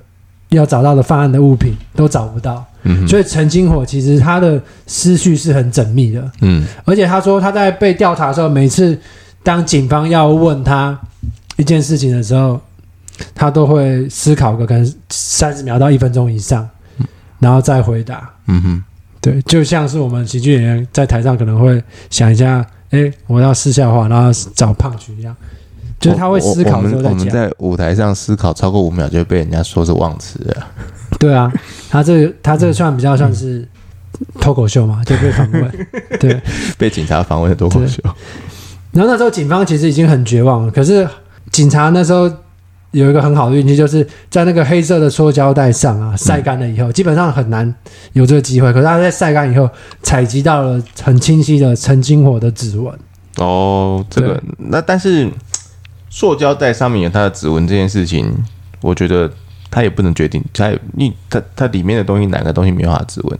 [0.50, 2.66] 要找到的犯案的物品都找不到。
[2.84, 8.98] 嗯，所以陈金火其实他的思绪是很缜密的，嗯，而且他说他在被调查的时候，每次
[9.44, 11.00] 当警方要问他
[11.58, 12.60] 一件事情的时候，
[13.36, 16.68] 他都会思考个可能三十秒到一分钟以上，
[17.40, 18.30] 然后再回答。
[18.48, 18.84] 嗯哼，
[19.22, 25.36] 对，就像是我们喜剧演员在台上可能会想一下，哎，我要试笑话，然后找胖曲一样，
[26.02, 27.02] 就是他会思考的时候。
[27.04, 30.68] 我们在舞台上思考超过五秒，就会被人家说是忘词了。
[31.20, 31.52] 对啊，
[31.90, 33.66] 他这个他这个算比较算是
[34.40, 35.88] 脱口秀嘛，就被访问，
[36.20, 36.42] 对，
[36.78, 38.02] 被警察访问的脱口秀。
[38.92, 41.08] 然后那时候警方其实已经很绝望了，可是
[41.52, 42.30] 警察那时候
[42.92, 47.74] 有一个很好的运气，就是在那个黑色的塑胶袋上啊晒干了以后，嗯、基本上很难
[48.14, 48.74] 有这个机会。
[48.74, 49.70] 可是他在晒干以后，
[50.04, 52.94] 采集到了很清晰的陈金火的指纹。
[53.38, 55.30] 哦，这个那但是
[56.12, 58.32] 塑胶袋上面有他的指纹这件事情，
[58.82, 59.32] 我觉得
[59.72, 63.40] 他也不能决定，他你他他里面的东西哪个东西没有他的指纹？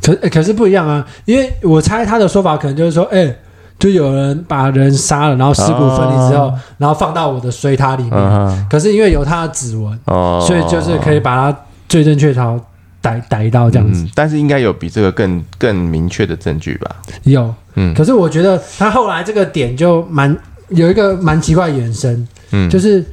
[0.00, 3.38] 可可是不一样啊，因为我猜他的说法可能就是说，哎、欸，
[3.78, 8.12] 就有人把人杀了，然后尸骨分离之后，啊、然后放到我的水塔里面。
[8.12, 12.60] 啊、可是因为有他的指纹，哦、所以就是可以把他罪证确凿
[13.00, 14.04] 逮逮到这样子。
[14.04, 16.96] 嗯、但是应该有比这个更更明确的证据吧？
[17.22, 17.94] 有，嗯。
[17.94, 20.36] 可是我觉得他后来这个点就蛮
[20.70, 23.04] 有一个蛮奇怪的延伸，嗯，就是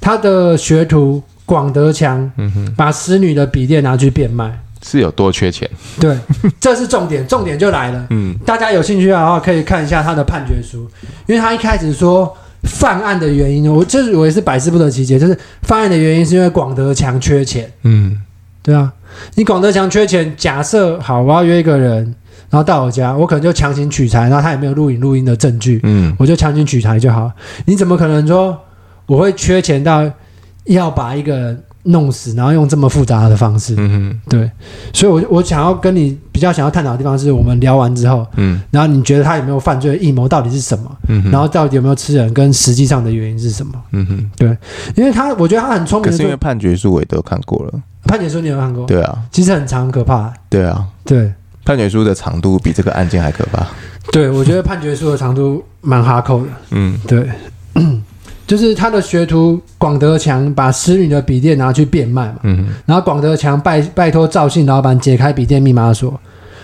[0.00, 4.58] 他的学徒广德强，嗯哼，把使女的笔电拿去变卖。
[4.82, 5.68] 是有多缺钱？
[5.98, 6.16] 对，
[6.60, 8.06] 这是重点，重点就来了。
[8.10, 10.88] 嗯，大家有兴趣的话，可以看一下他的判决书，
[11.26, 17.68] 因为他一开始说犯案的原因，我这我也是百思不得其解，就是犯案的原因是因为广德强缺钱。
[17.82, 18.20] 嗯，
[18.62, 18.92] 对啊，
[19.34, 22.14] 你广德强缺钱，假设好，我要约一个人，
[22.50, 27.30] 然后到我家，我可能就强行取材，然后他也没有录影录音的证据，嗯，我就强行取材就好。
[27.64, 28.58] 你怎么可能说
[29.06, 30.04] 我会缺钱到
[30.64, 34.50] 要把一个人弄死，然后用这么复杂的方式，嗯哼，对，
[34.92, 40.90] 所以我，我我想要跟你比较想要探讨的地方是，我们聊完之后，嗯，然后你觉得他有没有犯罪的阴谋到底是什么？
[41.08, 43.72] 嗯哼，然后到底有没有吃人，跟实际上的原因是什么？
[43.92, 44.56] 嗯哼，对，
[44.96, 48.84] 因为他我觉得他很聪明，可是因为判决书我也都看过了，判决书你有看过？
[48.86, 50.32] 对啊，其实很长，很可怕。
[50.50, 51.32] 对啊，对，
[51.66, 53.66] 判决书的长度比这个案件还可怕。
[54.10, 56.48] 对，我觉得判决书的长度蛮哈扣的。
[56.70, 57.28] 嗯，对。
[58.46, 66.16] 就是他的学徒广德强把诗女的笔电拿去变卖嘛，嗯、哼然后广德强拜拜托赵信老板解开笔电密码锁，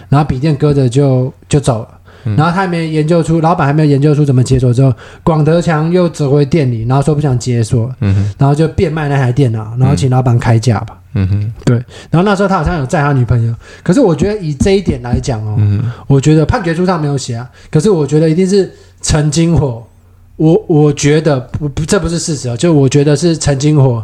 [0.08, 1.88] 然后笔电搁着就就走了，
[2.24, 8.34] 嗯、然后他还没研究出，老板还没有研究出怎么解锁之后，广德强又走回店里，然后说不想解锁，嗯、哼。
[8.38, 11.76] 然后就变卖那台电脑，然后请老板开价吧，嗯哼，对，
[12.10, 19.82] 然后那时候他好像有载他女朋友，可是我觉得以这一点来讲哦，嗯、我觉得判决书上没有写啊，可是我觉得一定是陈金火。
[20.36, 22.56] 我我觉得不不，这不是事实啊！
[22.56, 24.02] 就我觉得是陈金火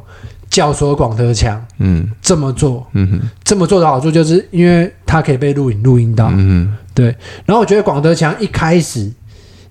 [0.49, 7.17] 教唆广德强，嗯，这么做，嗯哼，这么做的好处就是因为他可以被录影录音到，嗯哼，对。
[7.47, 9.09] 然后我觉得广德强一开始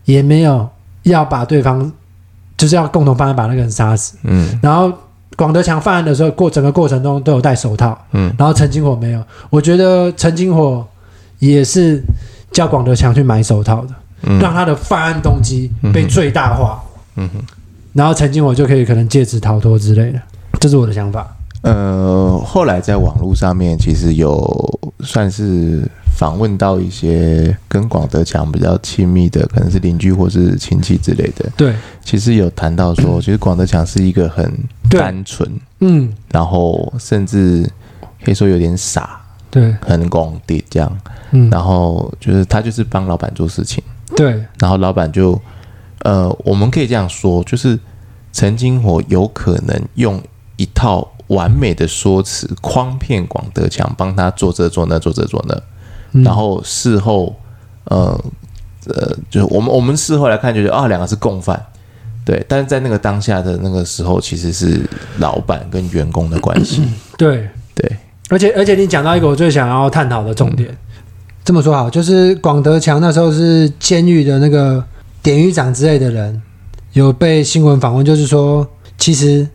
[0.06, 0.68] 也没有
[1.04, 1.92] 要把对方，
[2.56, 4.58] 就是要共同犯案把那个人杀死，嗯。
[4.62, 4.92] 然后
[5.36, 8.34] 广德强犯案的时候，过整个过程中都有戴手套，嗯。
[8.38, 10.88] 然后陈金火没有，我觉得陈金火
[11.40, 12.02] 也是
[12.52, 13.90] 叫广德强去买手套的。
[14.42, 16.82] 让他的犯案动机被最大化，
[17.18, 17.40] 嗯哼，
[17.94, 20.20] 然后陈金火就可以可能借此逃脱之类的，
[20.60, 21.36] 这是我的想法。
[21.62, 25.88] 呃，后来在网络上面其实有算是
[26.18, 31.48] 访问到一些跟广德强比较亲密的，可能是邻居或是亲戚之类的。
[31.56, 34.52] 对，其实有谈到说， 其实广德强是一个很
[34.90, 35.48] 单纯，
[35.80, 37.70] 嗯，然后甚至
[38.26, 40.98] 可以说有点傻，对，很功利这样，
[41.34, 43.84] 嗯，然后就是他就是帮老板做事情。
[44.16, 45.40] 对，然后老板就，
[46.00, 47.78] 呃，我们可以这样说，就是
[48.34, 50.20] 陈金火有可能用
[50.56, 55.62] 一套完美的说辞诓骗广德强，帮他做这做那做这做那，嗯、
[56.24, 57.36] 然后事后，
[57.86, 58.20] 呃，
[58.88, 61.62] 呃，就是我们我们事后来看，就是啊，两个是共犯，
[62.26, 64.82] 对，但是在那个当下的那个时候，其实是
[65.20, 66.84] 老板跟员工的关系，
[67.18, 67.48] 对。
[67.80, 67.96] 对，
[68.30, 70.68] 而且而且你讲到一个我最想要探讨的重点。
[70.68, 70.78] 嗯。
[71.46, 74.84] 这么说好，就是广德强那时候是监狱的那个
[75.22, 76.42] 典狱长之类的人，
[76.94, 79.48] 有被新闻访问，就是说，其实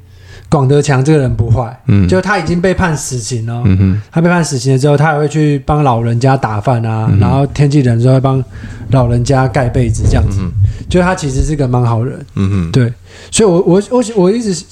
[0.52, 8.44] 广德强这个人不坏，嗯，就他已经被判死刑了，嗯哼，他被判死刑了之后，他还会去帮老人家打饭啊，嗯、然后天气冷的时候会帮
[8.90, 10.52] 老人家盖被子这样子，嗯、
[10.90, 12.92] 就他其实是个蛮好人，嗯哼，对，
[13.30, 14.62] 所以我我我我一直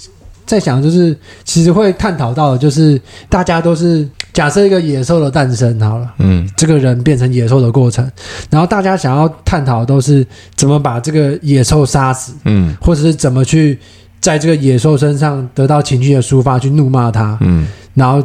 [0.44, 4.06] 在想，就是其实会探讨到的，就是大家都是。
[4.32, 8.08] 假设一个野兽的诞生好了，嗯，这个人变成野兽的过程，
[8.48, 13.76] 然后大家想要探讨的都是怎么把这个野兽杀死，嗯，或者是怎么去
[14.20, 18.22] 在这个野兽身上得到情绪的抒发，去怒骂他，嗯，然后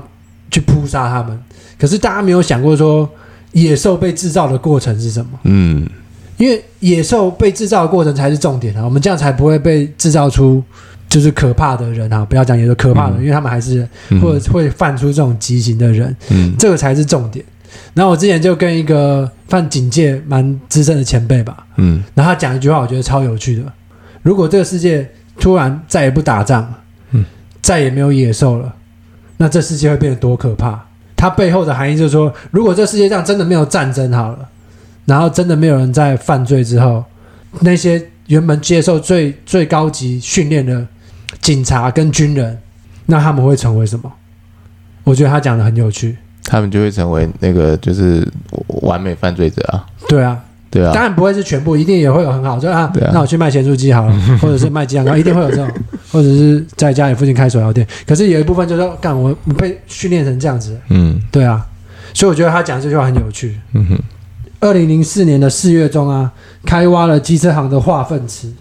[0.51, 1.39] 去扑杀他们。
[1.79, 3.10] 可是大家没有想过说，
[3.53, 5.31] 野兽被制造的过程是什么？
[5.43, 5.88] 嗯，
[6.38, 10.63] 因为野兽被制造的过程才是重点啊，我们这样才不会被制造出。
[11.08, 12.25] 就是可怕的人啊！
[12.25, 13.88] 不要讲野兽可怕的人，嗯、因为他们还是
[14.19, 17.45] 或者会犯出这种畸形的人，嗯，这个才是重点。
[17.93, 23.63] 然后我之前就跟一个犯警戒蛮资深的前辈吧，嗯，然后他讲一句话，我觉得超有趣的：
[24.23, 25.08] 如果这个世界
[25.39, 26.74] 突然再也不打仗，
[27.12, 27.26] 嗯，
[27.62, 28.74] 再也没有野兽了，
[29.38, 30.80] 那这世界会变得多可怕？
[31.15, 34.50] 它背后的含义就是说，如果这世界上真的没有战争好了，
[35.06, 37.04] 然后真的没有人在犯罪之后。
[37.62, 40.86] 那些原本接受最最高级训练的
[41.39, 42.58] 警察跟军人，
[43.06, 44.12] 那他们会成为什么？
[45.06, 46.17] 我觉得他讲的很有趣。
[46.43, 48.28] 他们就会成为那个就是
[48.82, 49.86] 完美犯罪者啊。
[50.10, 50.38] 对啊。
[50.75, 55.69] 对啊，当然不会是全部，一定也会有很好，就啊，啊，那我去卖咸酥鸡好了， 或者是卖鸡蛋糕，一定会有这种，
[56.11, 57.88] 或者是在家里附近开手摇店。
[58.05, 61.65] 可是有一部分就是说，干我被训练成这样子，嗯，对啊，
[62.13, 63.57] 所以我觉得他讲这句话很有趣。
[63.73, 63.99] 嗯哼，
[64.59, 66.29] 二零零四年的四月中啊，
[66.65, 68.51] 开挖了机车行的化粪池，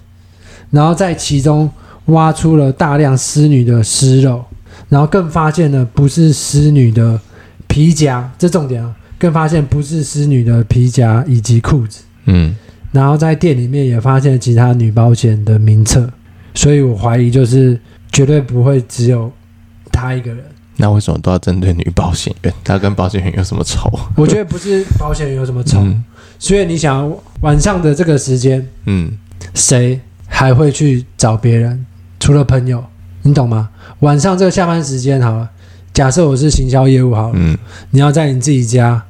[0.71, 1.69] 然后在其中
[2.07, 4.45] 挖出了大量尸女的尸肉，
[4.89, 7.19] 然后更发现了不是尸女的
[7.67, 8.95] 皮夹，这重点啊。
[9.25, 12.55] 更发现不是尸女的皮夹以及裤子，嗯，
[12.93, 16.07] 然后在店里面也发现其他女保险的名册，
[16.53, 17.81] 所以我怀疑就是
[18.13, 19.33] 绝对不会只有
[19.91, 20.45] 她一个人。
[20.77, 22.53] 那为什么都要针对女保险员？
[22.63, 23.91] 她跟保险员有什么仇？
[24.15, 26.05] 我觉得不是保险员有什么仇，嗯、
[26.39, 27.11] 所以你想
[27.41, 29.11] 晚上的这个时间，嗯，
[29.55, 31.87] 谁还会去找别人？
[32.21, 32.85] 除了朋友，
[33.23, 33.71] 你懂吗？
[34.01, 35.49] 晚上这个下班时间，好了。
[35.95, 37.57] 假设我是行销业务好了，嗯，
[37.91, 39.01] 你要在你自己家，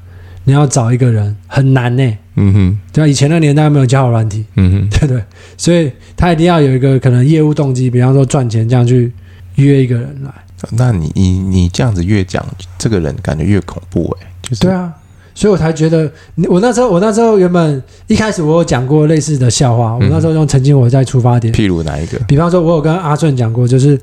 [0.45, 3.07] 你要找一个人很难呢，欸，嗯哼，对啊？
[3.07, 5.23] 以前那年代没有交友软体，嗯哼，对不对？
[5.57, 9.13] 所以他一定要有一个可能业务动机，比方说赚钱这样去
[9.57, 10.31] 约一个人来。
[10.71, 12.45] 那你你你这样子越讲，
[12.79, 14.93] 这个人感觉越恐怖哎，就是对啊。
[15.37, 16.09] 所以我才觉得，
[16.49, 19.95] 我那时候，我那时候原本一开始我有讲过类似的笑话。
[19.95, 22.17] 我那时候用曾经我在出发点，譬如哪一个？
[22.29, 24.01] 比方说，我有跟阿顺讲过，就是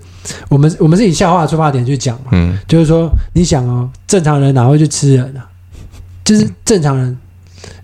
[0.50, 2.32] 我们我们是以笑话出发点去讲嘛。
[2.34, 5.48] 嗯，就是说，你想哦，正常人哪会去吃人啊？
[6.32, 7.18] 就是正常人，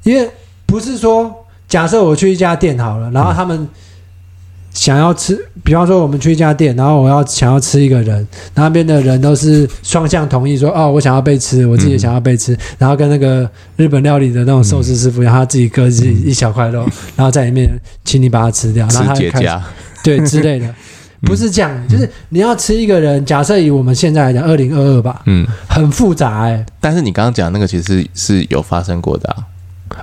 [0.03, 0.29] 因为
[0.65, 3.67] 不是说，假设我去一家店好了，然后他们。
[4.73, 17.67] 想要吃，比方说我们去一家店，然后我要想要吃一个人，那边的人都是双向同意说，哦，我想要被吃，我自己也想要被吃，嗯、然后跟那个日本料理的那种寿司师傅，然后他自己割自己一小块肉，嗯、然后在里面
[18.05, 19.49] 请你把它吃掉，然后他开始
[20.03, 20.71] 对之类的，
[21.21, 29.37] 不是这样，嗯、就是你要吃一个人，假设以我们现在来讲，二零二二吧，嗯，很复杂哎、欸，但是你刚刚讲那个其实是，有发生过的啊，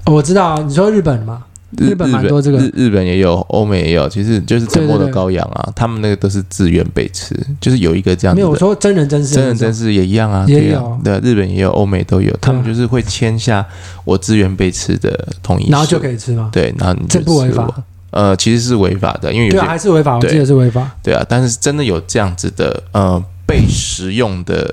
[0.07, 1.42] 我知道，啊你说日本嘛？
[1.77, 8.37] 日本蛮多这个，日日本也有，欧美也有，其实就是沉默的羔羊啊，他们那个都是自愿被吃，就是有一个这样子。
[8.37, 13.66] 没有我说真人真事，真人真事也一样啊，也有，对，日本也有，欧美都有，他们就是会签下
[14.05, 16.48] 我自愿被吃的同意书，然后就可以吃吗？
[16.53, 17.68] 对，然后你这不违法？
[18.14, 20.88] 呃，其实是违法的，因为有些对还是违法，我记得是违法。
[21.03, 24.72] 对啊，但是真的有这样子的呃被食用的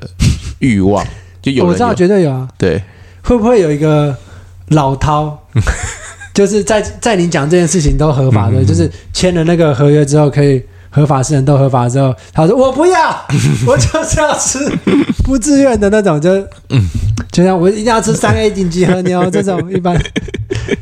[0.60, 1.04] 欲望，
[1.41, 2.47] 就有有，我知道绝对有啊。
[2.58, 2.82] 对，
[3.23, 4.15] 会不会有一个
[4.69, 5.34] 老饕？
[6.34, 13.25] 就是在在你讲这件事情都合法的，嗯、就是签了那个合约之后，可以合法是人都合法之后，他说我不要，
[13.67, 14.60] 我就是要吃
[15.25, 16.32] 不自愿的那种，就
[16.69, 16.82] 嗯，
[17.32, 19.99] 就像我一定要吃三 A 顶级和牛这种，一般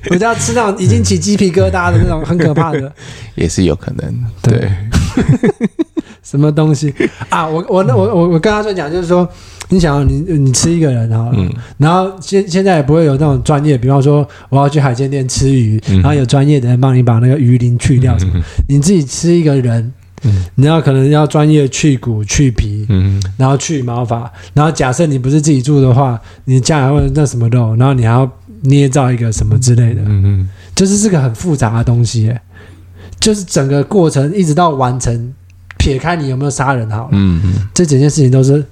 [0.09, 2.91] 我就要吃那种已经起鸡皮疙瘩的那种很可怕的，
[3.35, 4.69] 也是有可能，对，对。
[6.21, 6.93] 什么东西？
[7.29, 7.47] 啊？
[7.47, 9.27] 我我那我我我跟他说讲，就是说。
[9.71, 28.27] 你想你你吃一个人啊，嗯、然后现现在也不会有那种专业，比方说我要去海鲜店吃鱼，嗯、然后有专业的人帮你把那个鱼鳞去掉什么，嗯、你自己吃一个人，嗯、你要可能要专业去骨去皮，嗯、然后去毛发，然后假设你不是自己住的话，你家还会那什么肉，然后你还要
[28.61, 32.33] 捏造一个什么之类的，嗯嗯，就是这个很复杂的东西，
[33.19, 35.33] 就是整个过程一直到完成，
[35.77, 38.65] 撇开你有没有杀人好了，嗯嗯，这整件事情都是。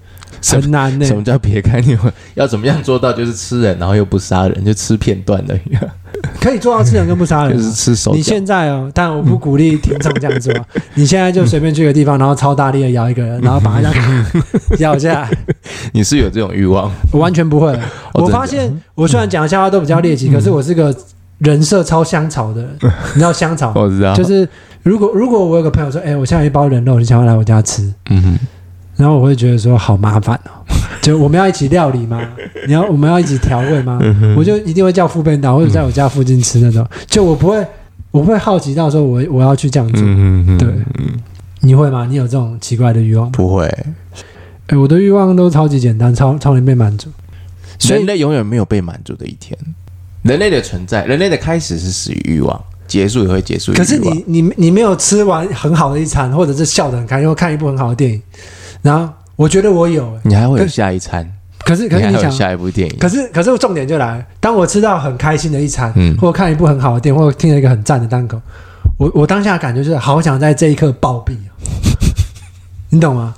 [0.46, 1.08] 很难呢、欸。
[1.08, 1.80] 什么叫撇开？
[1.82, 5.58] 你们要怎么样做到就是吃人，然后又不杀人，就吃片段的？
[6.40, 8.14] 可以做到吃人跟不杀人、啊，就是吃手。
[8.14, 10.54] 你现在哦，但我不鼓励听众这样做。
[10.96, 13.92] 你现在就随便去个地方，然后超大力的咬一个人， 然后把他
[14.80, 15.30] 咬下来。
[15.92, 16.92] 你是有这种欲望？
[17.12, 17.78] 我完全不会。
[18.14, 20.96] 我发现，我虽然讲的笑话都比较猎奇，可是我是个
[21.40, 22.78] 人设超香草的人。
[22.82, 23.74] 你知道香草？
[23.76, 24.16] 我知道。
[24.16, 24.48] 就是
[24.84, 27.94] 如果如果我有个朋友说，哎，我现在有一包人肉，你想要来我家吃？
[28.10, 28.40] 嗯哼。
[28.98, 30.66] 然后我会觉得说好麻烦哦，
[31.02, 32.20] 就我们要一起料理吗？
[32.68, 34.00] 你要我们要一起调味吗？
[34.36, 36.86] 我就一定会叫副便当，或者在我家附近吃那种。
[37.06, 37.66] 就我不会，
[38.12, 40.02] 我不会好奇到说我我要去这样做。
[40.58, 40.74] 对，
[41.62, 42.06] 你会吗？
[42.10, 43.32] 你有这种奇怪的欲望吗？
[43.34, 43.66] 不会。
[44.68, 47.10] 哎，我的欲望都超级简单，超超能被满足。
[47.88, 49.58] 人类永远没有被满足的一天。
[50.24, 53.72] 人类的存在，人类的开始是始于欲望，结束也会结束。
[53.74, 58.22] 可是你你你没有吃完很好的一餐，或者是笑得很开心，或看一部很好的电影。
[58.82, 61.30] 然后我觉得我有，你还会有下一餐。
[61.60, 62.98] 可是可是你想下一部电影？
[62.98, 68.40] 可是可是重点就来，当我吃到很开心的一餐，嗯，或看一部很好的电影，或者听了一个很赞的单口，
[68.98, 71.36] 我我当下的感觉就是好想在这一刻暴毙，
[72.90, 73.36] 你懂吗？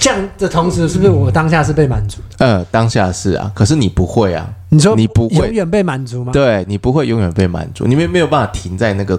[0.00, 2.46] 这样的同时，是不是我当下是被满足的？
[2.46, 4.48] 呃，当下是啊，可是你不会啊。
[4.68, 6.32] 你说你不会永远被满足吗？
[6.32, 9.18] 对，你不会永远被满足，你没没有办法停在那个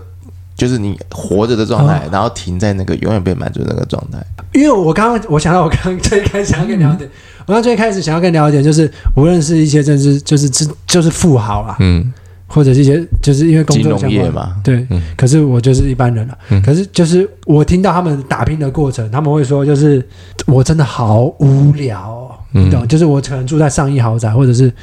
[0.57, 4.17] 就是你活着的状态，哦、然后停在那个永远被满足的那个状态。
[4.53, 7.13] 因为我刚刚我想到，我刚刚最开始想要跟你聊点，嗯、
[7.45, 10.49] 我刚最开始想要跟你聊点，就是无论是一些政治，就是
[10.87, 12.11] 就是富豪啊，嗯，
[12.47, 20.03] 或者是一些就是因为工作金融业嘛，对，嗯、可是我就是一般人了、啊，嗯、可是就是我听到他们打拼的过程，他们会说，就是
[20.47, 22.83] 我真的好无聊、哦，你懂？
[22.83, 24.73] 嗯、就是我可能住在上亿豪宅，或者是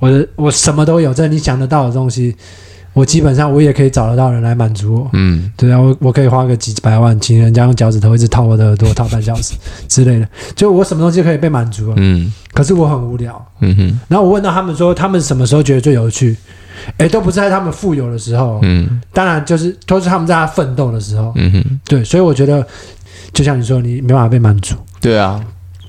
[0.00, 2.34] 我的我什么都有，这你想得到的东西。
[2.92, 9.54] 我基本上我也可以找得到人来满足我，嗯，对啊，我我可以花个几百万，请人家用脚趾头一直套我的耳朵套半小时
[9.88, 16.36] 之类的，就我什么东西可以被满足了，嗯，可是我很无聊，嗯哼，然后我问到他们说，他们什么时候觉得最有趣？
[16.96, 22.66] 哎，都不是在他们富有的时候，嗯，当然就是都是他们在他奋斗的时候，嗯哼，对，所以我觉得
[23.32, 25.40] 就像你说，你没办法被满足，对啊，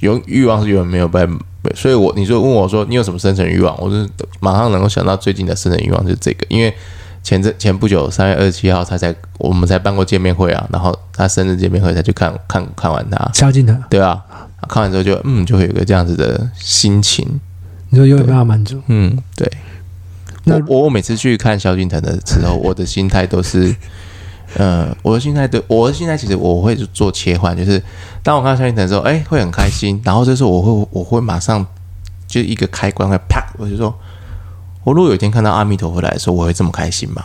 [0.02, 1.28] 有欲望是永远没有被。
[1.76, 4.10] 所以我你就问我说你有什么生存欲望，我就
[4.40, 6.74] 马上能够想到最近的生存欲望就是这个，因为
[7.24, 14.20] 前阵前不久三月二十七号他才我们才办过见面会啊，然后他生日见面会才去看看看完他萧敬腾，对啊，
[14.68, 17.40] 看完之后就嗯就会有一个这样子的心情，
[17.90, 18.82] 你说有没有办法满足？
[18.88, 19.48] 嗯，对，
[20.46, 23.76] 那我我每次去看萧敬腾的时候，我的心态都是。
[24.58, 27.82] 嗯，我的心态对，我的心态其实我会做切换，就是
[28.22, 31.66] 当我看到萧敬腾的时候，哎，会很开心，然后这时候我会我会马上
[32.28, 33.94] 就一个开关会啪，我就说，
[34.84, 37.24] 我如果有一天看到阿弥陀佛来的时候，我会这么开心吗？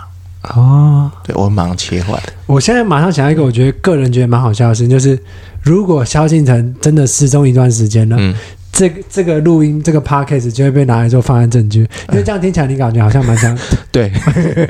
[0.55, 2.17] 哦，对，我会马上切换。
[2.47, 5.21] 我现在马上想到一个，我觉得个人觉得蛮好笑的事情，就是
[5.63, 8.17] 如果萧敬腾真的失踪一段时间了。
[8.19, 8.35] 嗯
[8.77, 13.57] 这个这个录音这个 podcast 就会被拿来做犯案证据，因为这样听起来你感觉好像蛮像。
[13.91, 14.13] 对，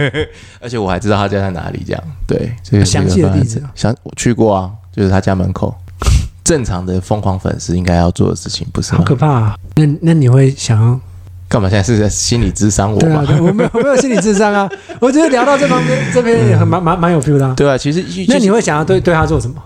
[0.61, 2.53] 而且我还知道他家在哪里，这样对。
[2.63, 5.75] 这 个详细的地址，想我去过啊，就是他家门口。
[6.45, 8.99] 正常的疯狂粉丝应该要做的事情，不是吗？
[8.99, 9.57] 好可怕啊！
[9.75, 11.01] 那那你会想要
[11.49, 11.69] 干嘛？
[11.69, 13.25] 现在是在心理智商我吗？
[13.27, 14.71] 对啊，我没有我没有心理智商啊。
[15.01, 17.53] 我觉得聊到这方面，这边也很蛮蛮蛮有 feel 的。
[17.57, 19.57] 对啊，其实那你会想要对对他做什么？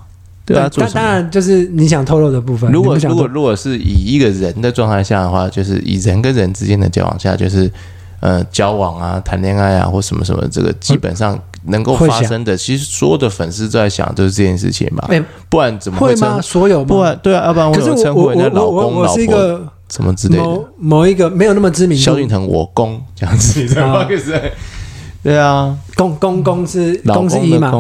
[0.47, 2.71] 对啊，那当然就是你想透露的部分。
[2.73, 7.71] 如果如果如果是以一个人的状态下的话，就是以人跟人之间的交往下，就是
[8.21, 15.09] 呃交往啊、谈恋爱啊或什么什么，这个基本上能够发生的，其实所有的粉丝都在想就是这件事情嘛。
[15.49, 16.41] 不然怎么会吗？
[16.43, 20.43] 所有不然对啊，要不然我怎么称呼人家老公老婆什么之类的？
[20.43, 24.07] 某某一个没有那么知名，萧敬腾我公这样子，你知道吗？
[25.23, 27.71] 对啊，公公公是公是一嘛？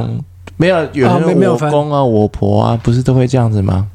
[0.60, 3.86] 没有，有人我公啊，我婆啊，不是都会这样子吗？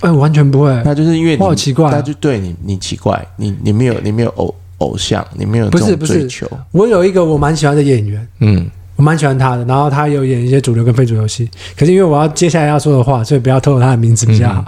[0.00, 0.70] 哎，完全不会。
[0.84, 6.48] 那就是因为我好奇怪，那就对你，你奇怪，你你没有，你没有偶偶像，你没有这种追求。
[6.70, 11.50] 我有一个我蛮喜欢的演员，嗯，我蛮喜欢他的，然后他有演一些主流跟非主流戏。
[11.76, 14.64] 可是因为我要接下来要说的话，所以不要透露他的名字比较好，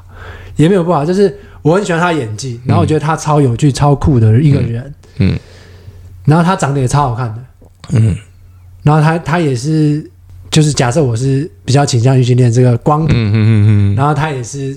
[0.57, 1.05] 也没有不好。
[1.05, 1.33] 就是
[1.63, 5.39] 我很喜欢他演技，然后我觉得他超有趣、超酷的一个人，嗯，
[6.25, 7.43] 然后他长得也超好看的，
[7.93, 8.17] 嗯，
[8.83, 10.11] 然后他他也是。
[10.57, 14.75] 就是假设我是比较倾向于去练这个光谱，嗯嗯嗯，然后她也是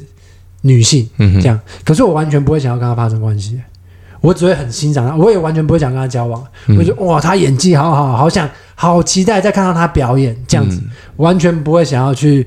[0.63, 3.57] 女性，嗯，这样，可是我完全不会想要跟她发生关系，
[4.19, 6.45] 我只会很欣赏她，我也完全不会想跟她交往。
[6.77, 10.81] 我觉得哇，她演技好好，好想好期待再看到她表演这样子，
[11.15, 12.45] 完全不会想要去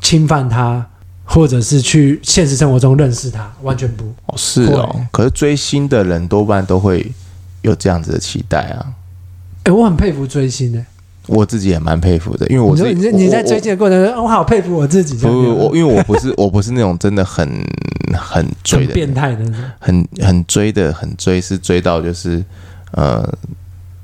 [0.00, 0.82] 侵犯她，
[1.26, 4.06] 或者是去现实生活中认识她，完全不。
[4.28, 7.12] 哦，是哦，可是追星的人多半都会
[7.60, 8.86] 有这样子的期待啊。
[9.64, 10.82] 哎，我很佩服追星的。
[11.28, 15.16] 我自己也蛮佩服的，因为我是你你在追星的过程中，我好佩服我自己。
[15.16, 17.48] 不不，我因为我不是我不是那种真的很
[18.12, 19.44] 很追的变态的，
[19.78, 22.44] 很很追的很追，是追到就是
[22.90, 23.22] 呃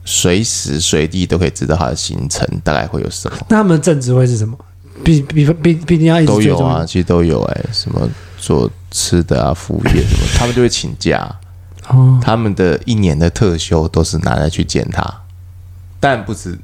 [0.05, 3.37] 随时随地都可以知道他的行程大概会有什么。
[3.49, 4.57] 那他们的正职会是什么？
[5.03, 11.29] 必必必必定要一直都有啊，其实都有哎、欸，什么做吃的啊，服务业什么， 他们就会请假。
[11.89, 15.23] 哦，他们的一年的特休都是拿来去见他，
[15.99, 16.57] 但不是。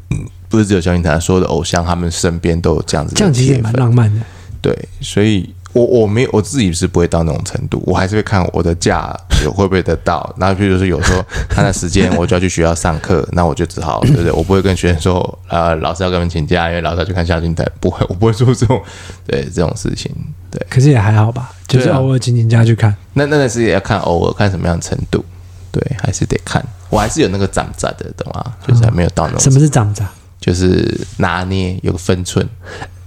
[0.55, 4.21] 嗯不是只有萧敬腾，所有的偶像他们身边都有这样子的，这样其实也蛮浪漫的。
[4.63, 10.33] 对，所以我我没有我自己是不会到那种程度，我还是会看我的假有会不会得到。
[10.39, 14.31] 然后比如说有时候他的时间我就要去学校上课，那我就只好 对不对？
[14.31, 18.81] 我不会跟学生说啊，老师要跟他们请假，因为老师要去看萧敬腾， 不会，我不会做这种
[19.27, 20.11] 对这种事情。
[20.51, 22.91] 对，可是也还好吧，就是偶尔请请假去看。
[22.91, 25.25] 啊、那那那是也要看偶尔看什么样的程度，
[25.73, 26.65] 对，还是得看。
[26.91, 28.55] 我还是有那个长在的，懂吗？
[28.67, 29.43] 就是还没有到那种、哦。
[29.43, 30.07] 什么是长在？
[30.45, 32.47] 就是拿捏有个分寸。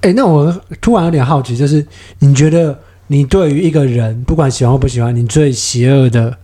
[0.01, 1.85] 哎、欸，那我突然有点好奇，就是
[2.17, 2.75] 你觉得
[3.05, 6.35] 你对于一个人，不管喜欢或不喜欢，你最邪恶的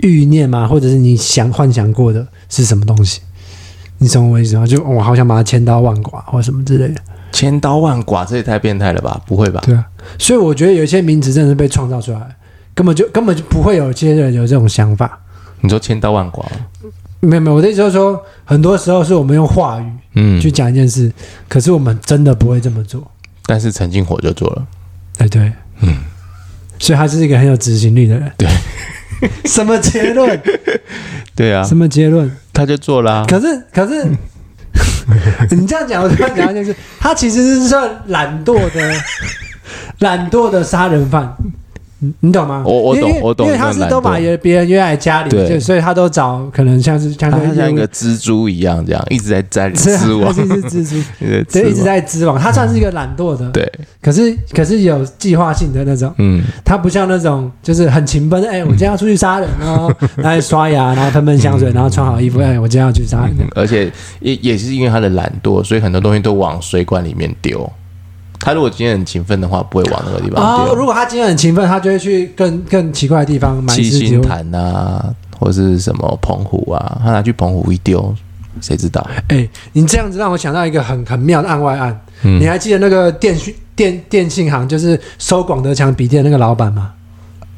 [0.00, 0.66] 欲念吗？
[0.66, 3.20] 或者是你想幻想过的是什么东西？
[3.98, 4.66] 你懂我意思吗？
[4.66, 7.00] 就我好想把他千刀万剐，或什么之类的。
[7.30, 9.22] 千刀万剐，这也太变态了吧？
[9.24, 9.60] 不会吧？
[9.64, 9.86] 对啊。
[10.18, 12.36] 所以我觉得有些名词真的是被创造出来，
[12.74, 15.20] 根本就根本就不会有这些人有这种想法。
[15.60, 16.44] 你说千刀万剐？
[17.24, 21.10] 没有没有，我的意思就是说，很多时候是我们用话语嗯去讲一件事，
[21.48, 23.08] 可是我们真的不会这么做。
[23.46, 24.66] 但是陈金火就做了，
[25.18, 25.52] 哎对，对，
[25.82, 25.98] 嗯，
[26.80, 28.32] 所以他是一个很有执行力的人。
[28.36, 28.48] 对，
[29.46, 30.40] 什么结论？
[31.36, 32.30] 对啊，什么结论？
[32.52, 33.24] 他就做了。
[33.26, 34.04] 可是可是，
[35.56, 38.94] 你这样讲，我突然讲一件事，他其实是算懒惰的，
[40.00, 41.32] 懒惰的杀人犯。
[42.20, 42.62] 你懂吗？
[42.66, 43.46] 我我懂，我懂。
[43.46, 51.02] 因为他是都把别人约在家里，对，所以他都找可能像是像他像一个蜘蛛一样，这样一直在在 织网，是蜘蛛，
[51.50, 52.38] 对，一直在织网。
[52.38, 53.70] 他算是一个懒惰的，对。
[54.00, 63.36] 可是可是有计划性的那种，嗯，他不像那种就是很勤奋，哎，我今天要出去杀人哦， 然后刷牙，然后喷喷香水，然后穿好衣服，哎，我今天要去杀人。
[63.54, 63.90] 而且
[64.20, 67.70] 也也是因为他的懒惰，所以很多东西都往水管里面丢。
[68.44, 70.72] 他如果今天很勤奋的话，不会往那个地方丢。
[70.72, 73.72] 哦，如果他今天很勤奋，他就会去更更奇怪的地方买。
[73.72, 78.12] 七星潭啊，或是什么澎湖啊，他拿去澎湖一丢，
[78.60, 79.00] 谁知道？
[79.28, 82.00] 哎、欸，你这样子让我想到一个很很妙的案外案。
[82.24, 86.90] 嗯、你还记得那个电讯电电信行，就是收广德强笔电那个老板吗？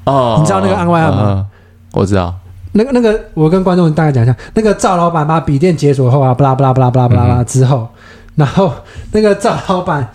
[0.05, 1.47] 哦，你知道那个案外案吗？
[1.93, 2.35] 我知道。
[2.73, 8.71] 那个那个，我跟观众大概讲一下，那个赵老板把笔电解锁后啊，巴拉巴拉巴拉巴拉巴拉巴拉之后，嗯、然后
[9.13, 10.07] 那个赵老板。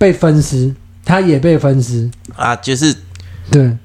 [0.00, 0.74] 被分尸，
[1.04, 2.56] 他也被分尸啊！
[2.56, 2.96] 就是
[3.50, 3.76] 对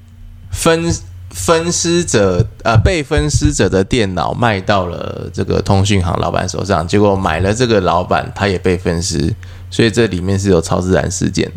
[0.50, 0.90] 分
[1.28, 9.34] 分尸者呃，被分尸者的电脑卖到了这个通讯行老板手上，结果买了这个老板他也被分尸，
[9.68, 11.52] 所以这里面是有超自然事件。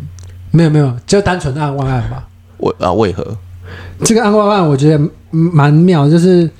[0.50, 2.28] 没有没有，就单纯的案外案吧。
[2.58, 3.38] 为啊为何？
[4.04, 6.50] 这个案外案我觉得蛮妙，就是。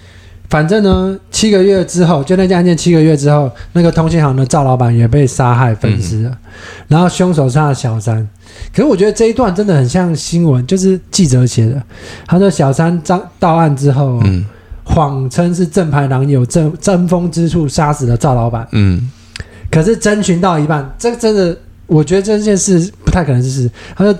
[0.50, 6.36] 反正呢，七个月之后，就那件案件七个月之后，那个通信行的赵老板也被杀害分尸了，嗯、
[6.88, 8.28] 然后凶手是他的小三。
[8.74, 11.80] 可是我觉得这一段真的很像新闻，就是记者写的。
[12.26, 14.44] 他说小三张到案之后，嗯，
[14.82, 18.66] 谎称是正牌男友争争风之处杀死了赵老板。
[18.72, 19.08] 嗯，
[19.70, 23.70] 可是征询到一半，这真的，我觉得这件事不太可能是事。
[23.94, 24.12] 他说。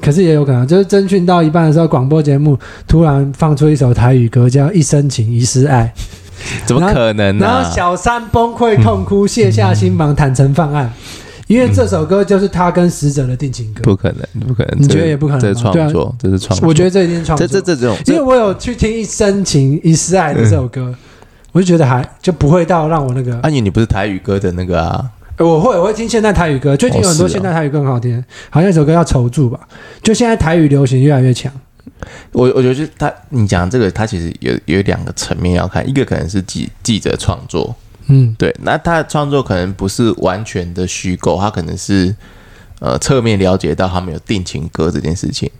[0.00, 5.92] 可是也有可能，就是征讯到一半的时候，广播节目突然放出一首台语歌，叫《一生情一世爱》，
[6.66, 7.46] 怎么可能呢？
[7.46, 10.92] 然后小三崩溃痛哭，卸下心防，坦诚犯案，
[11.46, 13.82] 因为这首歌就是他跟死者的定情歌。
[13.82, 15.40] 不可能，不可能，你觉得也不可能？
[15.40, 16.68] 这是创作，这是创作。
[16.68, 17.46] 我觉得这一定是创作。
[17.46, 20.94] 这这这种，因为我有去听《一生情一世爱》的这首歌，
[21.52, 23.38] 我就觉得还就不会到让我那个。
[23.42, 25.04] 阿你不是台语歌的那个啊？
[25.38, 29.60] 我会我会听现代台语歌，最近有很多现代台语歌很好听，好像一首歌叫《愁住》吧。
[30.02, 31.52] 就现在台语流行越来越强。
[32.32, 37.74] 我我觉得他你讲这个，他其实有有两个层面要看，一个可能是记记者创作，
[38.06, 42.14] 嗯，对，那他的创作可能不是完全的虚构，他可能是
[42.80, 45.50] 呃侧面了解到他们有定情歌这件事情，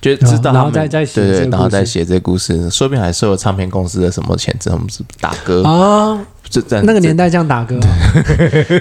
[0.00, 5.70] 就知道他们、哦、然后再再写对对，然后再写这个故事，说不定还收了唱片公司的什么钱，他们是打歌啊。
[5.70, 6.26] 哦
[6.84, 7.78] 那个年代这样打歌，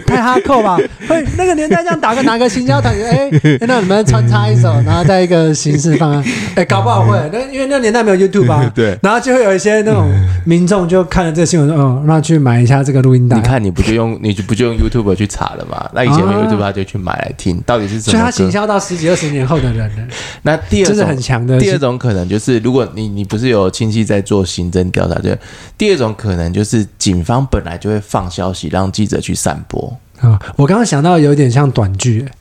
[0.06, 0.78] 太哈扣吧？
[1.08, 3.30] 会那个年代这样打歌，拿个行销团，哎，
[3.68, 6.24] 那你们穿插一首，然后再一个形式方案，
[6.56, 7.18] 哎，搞不好会。
[7.32, 8.72] 那因为那个年代没有 YouTube 吧？
[8.76, 8.98] 对。
[9.02, 10.12] 然后就会有一些那种
[10.46, 13.38] 民众就看了这个新闻说，哦，那去买一下这个录音带。
[13.38, 15.90] 你看，你不就用你就不就用 YouTube 去查了嘛？
[15.94, 18.12] 那以前没有 YouTube，他就去买来听，到底是什么？
[18.12, 20.04] 所以他行销到十几二十年后的人呢？
[20.44, 21.60] 那第二是很强的。
[21.60, 25.30] 第二种可能就是，如果你你不是有亲戚在做刑侦调查，就。
[25.76, 28.54] 第二种可能就是警方本来就会放消。
[28.54, 30.40] 息让记者去散播啊！
[30.56, 32.32] 我刚刚想到有点像短剧，欸，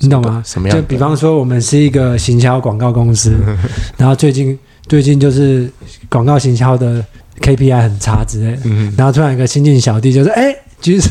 [0.00, 0.42] 你懂吗？
[0.44, 0.76] 什么样？
[0.76, 3.34] 就比方说，我们是一个行销广告公司，
[3.96, 5.70] 然后最近最近就是
[6.08, 7.04] 广告行销的
[7.40, 11.10] KPI 很差之类的，嗯、然后突然一个新进小弟就说：“哎、欸。”举手，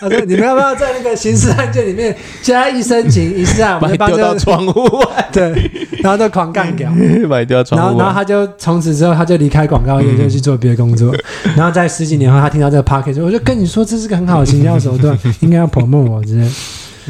[0.00, 3.76] 他说：“你们要不要在那个刑事案件里面加一生情一世爱？
[3.80, 5.70] 把你丢到窗户外， 对，
[6.02, 6.90] 然后就狂干掉，
[7.28, 7.98] 把你丢到窗户外。
[7.98, 11.14] 然后，然后他就从此之后，他就离开广告业，就去做别的工作。
[11.54, 16.48] 然后在十几年后，他听到这个 podcast，我就跟你说，这是个很好的行销手段，应该要 promote 我之类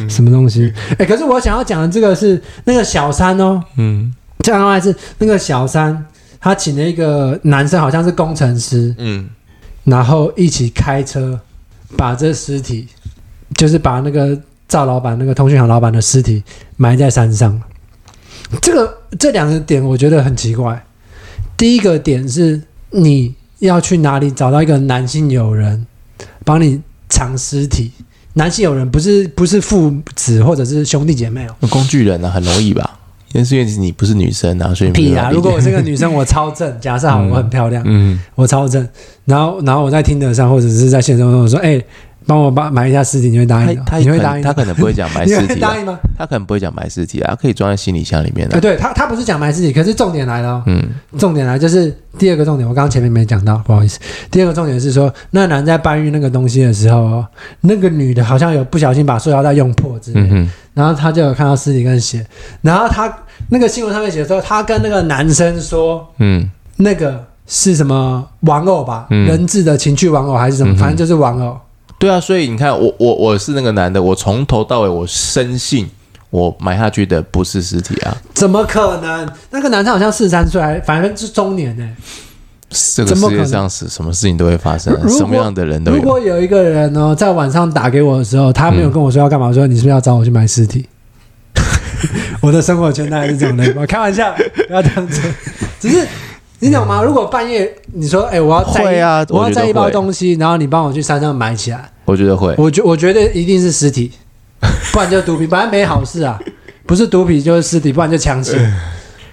[0.09, 0.72] 什么东西？
[0.99, 6.05] 哎，可是我想要讲的这个是那个小三哦，嗯，这样的话是那个小三，
[6.40, 9.28] 他请了一个男生，好像是工程师，嗯，
[9.84, 11.38] 然后一起开车。”
[11.97, 12.88] 把这尸体，
[13.57, 14.38] 就是把那个
[14.68, 16.42] 赵老板、那个通讯行老板的尸体
[16.76, 17.61] 埋在山上。
[18.61, 20.84] 这个这两个点我觉得很奇怪。
[21.57, 25.86] 第一个点是你要去哪里找到一个男性友人
[26.45, 27.92] 帮你藏尸体？
[28.34, 32.99] 男性友人不是不是父子或者是兄弟姐妹哦，工具人呢、啊、很容易吧？
[33.35, 35.28] 因为是因为你不是女生啊，所以屁啊！
[35.32, 36.72] 如果我是个女生，我超正。
[36.80, 38.89] 假设好，我很漂亮，嗯，我超正。
[39.24, 41.87] 然后，然后我在听得上或者是在现实中我说，哎、欸，
[42.27, 43.99] 帮我帮买一下尸体，你会答应他？
[43.99, 44.43] 你会答应？
[44.43, 45.99] 他可能不会讲埋 尸体，答应吗？
[46.16, 48.57] 他可能不会讲埋尸体啊，他可以装在行李箱里面的。
[48.57, 50.83] 哎，对他，他不是讲埋尸体，可是重点来了，嗯，
[51.18, 53.99] 重点来就是第二个重点，我刚刚前面没讲到，不好意思。
[54.31, 57.25] 第二个重点是说，那男在搬运那个东西的时候，
[57.61, 62.25] 那个女的好像有不小心把塑料袋用破之类，嗯，然后他就有看到尸体跟血，
[62.62, 63.12] 然后他
[63.51, 71.59] 那个新闻上面写说，他跟那个男生说，嗯，那个是什么玩偶吧，嗯、人质的情趣玩偶还是什么，嗯、反正就是玩偶。
[72.05, 75.88] 对啊，所以你看，我我我是那个男的，我从头到尾我深信
[76.28, 78.14] 我埋下去的不是尸体啊！
[78.34, 79.26] 怎么可能？
[79.48, 81.96] 那个男生好像四十三岁，还反正是中年呢、欸。
[82.94, 85.96] 这个世界上是什么事情都会发生，什么样的人都有。
[85.96, 90.86] 如果有一个人呢，在晚上打给我的时候，他没有跟我说要干嘛，说你是不是要找我去买尸体？
[92.42, 94.30] 我的生活圈大概是这种的，我开玩笑，
[94.68, 95.22] 不要这样子，
[95.80, 96.07] 只是。
[96.61, 97.02] 你懂吗？
[97.02, 104.12] 如果半夜你说，哎、欸，我要会，啊、我，我要带一包东西，然后你帮我去山上埋起来，我觉得会，我觉我觉得一定是尸体，
[104.92, 106.38] 不然就是毒品，本来没好事啊，
[106.86, 108.59] 不是毒品就是尸体，不然就强行，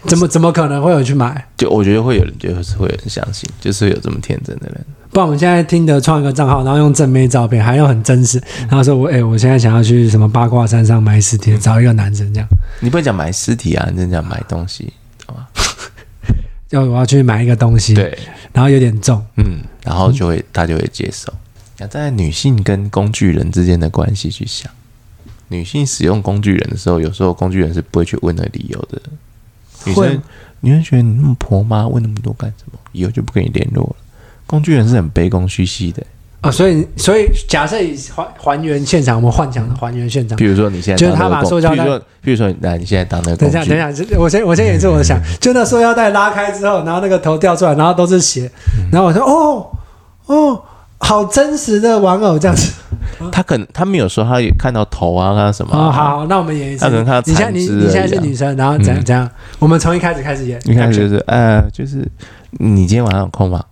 [0.08, 1.48] 怎么怎么可能会有人去买？
[1.58, 4.86] 就我觉得会有人，就是会有人相信，就是有这么天真的人。
[5.12, 12.48] 不然我们现在听的创一个账号，然后用正妹照片，还要很真实，然后说我，哎、欸，我现在想要去什么八卦山上埋尸体，找一个男生这样。
[12.80, 14.94] 你不会讲埋尸体啊，你真讲埋东西，
[15.26, 15.48] 好吗？
[16.72, 18.18] 要我要去买一个东西，对，
[18.54, 21.32] 然后有点重，嗯，然后就会、嗯、他就会接受。
[21.82, 24.72] 要在女性跟工具人之间的关系去想，
[25.48, 29.02] 女性使用工具人的时候，有时候工具人是不会去问的理由的。
[29.86, 30.20] 女生，会
[30.60, 32.80] 女生觉得你那么婆妈，问那么多干什么？
[32.92, 33.96] 以后就不跟你联络了。
[34.46, 36.04] 工具人是很卑躬屈膝的。
[36.42, 40.36] 啊、哦，所以所以假设以还还原现场，我们幻想的还原现场。
[40.36, 41.86] 比如说你现在就是他把塑胶袋，
[42.22, 43.38] 比如说那你现在当那个。
[43.38, 48.52] 等一下，等一下，我先我先演示我的想，就那塑胶袋拉开之后，然后那个头掉出来，然后都是血，
[48.92, 49.72] 然后我说哦
[50.26, 50.64] 哦，
[51.02, 52.72] 好真实的玩偶这样子。
[53.32, 55.88] 他可能他没有说他也看到头啊，看到什么、啊？
[55.88, 56.86] 哦，好，那我们演一次。
[56.86, 57.22] 他可能看到。
[57.26, 59.26] 你现在你你现在是女生，然后怎样怎样？
[59.26, 60.60] 嗯、我们从一开始开始演。
[60.66, 62.08] 一开始就是呃，就是
[62.52, 63.64] 你今天晚上有空吗？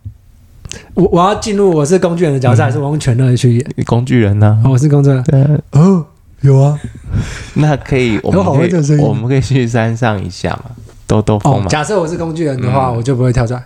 [0.93, 4.71] 我我要进入我是工具人的角色，嗯、还是我用全乐去演工具人呢、啊哦？
[4.71, 5.23] 我是工作人。
[5.23, 6.05] 对哦，
[6.41, 6.77] 有啊。
[7.55, 10.71] 那可以，我们可以，我们可以去山上一下嘛，
[11.07, 11.69] 兜兜风嘛、哦。
[11.69, 13.63] 假设我是工具人的话，嗯、我就不会跳出来。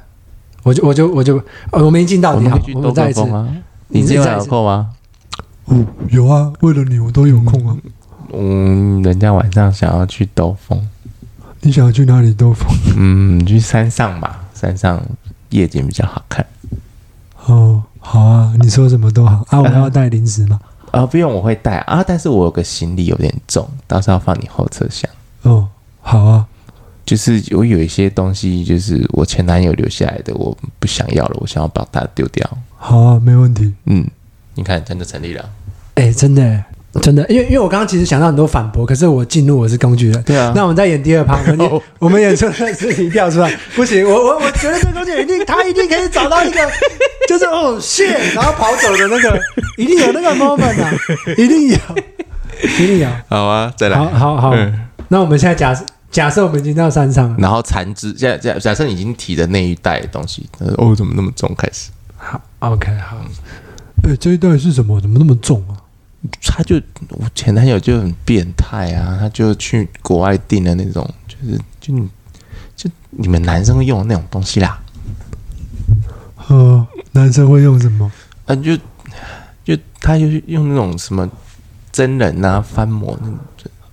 [0.63, 1.41] 我就我就我就，
[1.71, 3.21] 我没进到你好，我们再一次。
[3.89, 4.89] 你今晚有空吗？
[5.65, 7.77] 哦，有啊，为了你我都有空啊。
[8.33, 10.87] 嗯，人家晚上想要去兜风，
[11.61, 12.67] 你想要去哪里兜风？
[12.97, 15.01] 嗯，去山上吧，山上
[15.49, 16.45] 夜景比较好看。
[17.45, 19.61] 哦，好啊，你说什么都好啊。
[19.61, 20.59] 我要带零食吗？
[20.91, 22.03] 啊、呃，不用，我会带啊。
[22.05, 25.09] 但是我有个行李有点重，到时候要放你后车厢。
[25.43, 25.67] 哦，
[26.01, 26.47] 好啊。
[27.05, 32.49] 就是我有一些东西，就是我前男友留下来的，我不想要了，我想要把它丢掉。
[32.77, 33.73] 好啊，没问题。
[33.85, 34.05] 嗯，
[34.55, 35.49] 你看，真的成立了。
[35.95, 36.63] 哎、欸，真的。
[37.01, 40.21] 真的，因为因为我刚刚其实想到很多反驳，可是我进入我是工具人。
[40.21, 46.59] 对啊，那我们再演第二趴，我们 演我们演出的事情掉出来， 不行，我我我觉得这工具人一定他一定可以找到一个，
[47.27, 49.41] 就是哦，shit，然后跑走的那个，
[49.75, 50.93] 一定有那个 moment 啊，
[51.35, 51.77] 一定有，
[52.61, 53.09] 一定有。
[53.27, 53.97] 好啊，再来。
[53.97, 55.83] 好好好，嗯、那我们现在假设
[56.13, 60.47] 假设我们已经到山上，然后残肢，假假假设你已经提的那一袋东西，
[60.77, 61.53] 哦，怎么那么重？
[61.57, 61.89] 开始。
[62.15, 63.17] 好，OK，好。
[64.03, 65.01] 哎、欸，这一袋是什么？
[65.01, 65.73] 怎么那么重啊？
[66.43, 71.97] 他就我前男友就很变态啊，他就去国外订的那种，就是就
[72.75, 74.79] 就你们男生会用的那种东西啦。
[76.47, 78.11] 呃，男生会用什么？
[78.45, 78.77] 啊，就
[79.65, 81.27] 就他就用那种什么
[81.91, 83.37] 真人啊翻模那种，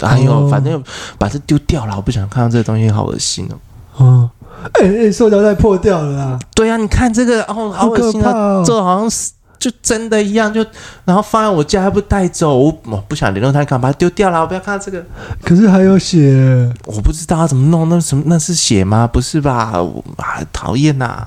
[0.00, 0.82] 哎呦，反正
[1.18, 3.56] 把这丢掉了，我不想看到这个东西，好恶心哦。
[3.96, 4.30] 哦，
[4.74, 6.38] 哎哎，塑料袋破掉了啦。
[6.54, 9.32] 对啊，你看这个哦，好恶心啊，这好像是。
[9.60, 10.64] 就真的一样，就
[11.04, 12.72] 然后放在我家还不带走，我
[13.06, 14.40] 不想联络他，赶快把它丢掉了。
[14.40, 15.04] 我不要看到这个。
[15.44, 19.06] 可是还有血，我不知道他怎么弄，那什么那是血吗？
[19.06, 19.82] 不是吧？
[19.82, 21.26] 我啊，讨厌呐！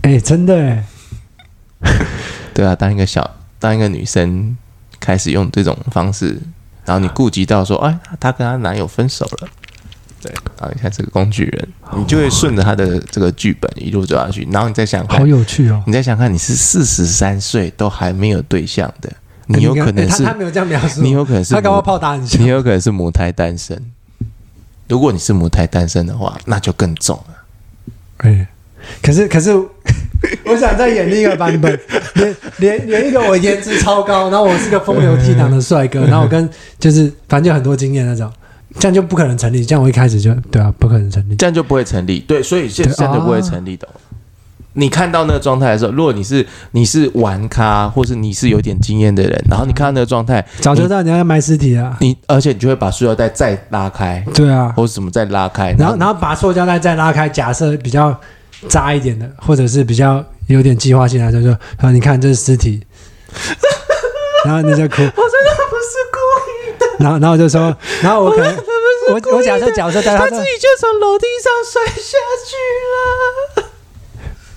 [0.00, 0.86] 哎、欸，真的哎。
[2.54, 4.56] 对啊，当一个小当一个女生
[4.98, 6.40] 开始用这种方式，
[6.84, 9.48] 然后你顾及到说，哎，她跟她男友分手了。
[10.22, 11.68] 对，然后你看这个工具人，
[11.98, 14.48] 你就会顺着他的这个剧本一路走下去。
[14.50, 15.82] 然后你再想看，好有趣哦！
[15.86, 19.12] 你再想看，你是四十三岁都还没有对象的，
[19.48, 23.78] 你有可能是他他没有这样描述，你有可能是他刚刚炮打你，你有可能是母胎单身。
[24.88, 27.34] 如果你是母胎单身的话，那就更重了。
[28.18, 28.48] 哎，
[29.02, 29.50] 可是可是，
[30.46, 31.78] 我想再演另一个版本，
[32.14, 36.48] 连连连一个我颜值超高，然后我是个风流倜傥的帅哥， 然后我跟
[36.78, 38.30] 就是反正就很多经验那种。
[38.80, 39.64] 这样就不可能成立。
[39.64, 41.36] 这样我一开始就对啊，不可能成立。
[41.36, 42.18] 这样就不会成立。
[42.18, 43.86] 对，所以现在就不会成立的。
[44.72, 51.96] 你看到那个状态的时候，如果你是你是玩咖，或是你是有点经验的人，然后你看到那个状态，早就知道你要埋尸体啊。
[52.00, 58.18] 你而且你就会把塑料袋再拉开，对啊，或者什么再拉开，然后然后把塑胶袋再拉开，假设比较
[58.68, 62.82] 渣一点的，或者是比较有点计划性的，就说啊，你看这是尸体，
[64.44, 66.18] 然后你就哭，我真的不是故
[66.50, 68.56] 意的，然后然后我就说，然后我可能
[69.08, 72.56] 我我，我假设角色但他，他自己就从楼梯上摔下去
[72.92, 73.64] 了。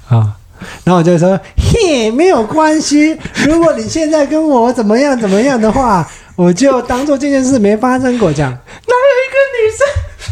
[0.09, 0.37] 啊，
[0.85, 3.17] 然后我就说，嘿，没有关系。
[3.45, 8.31] 如果你现在跟我怎么样怎么样的话，我就当做这件事没发生过。
[8.31, 9.85] 这样，哪有一个女生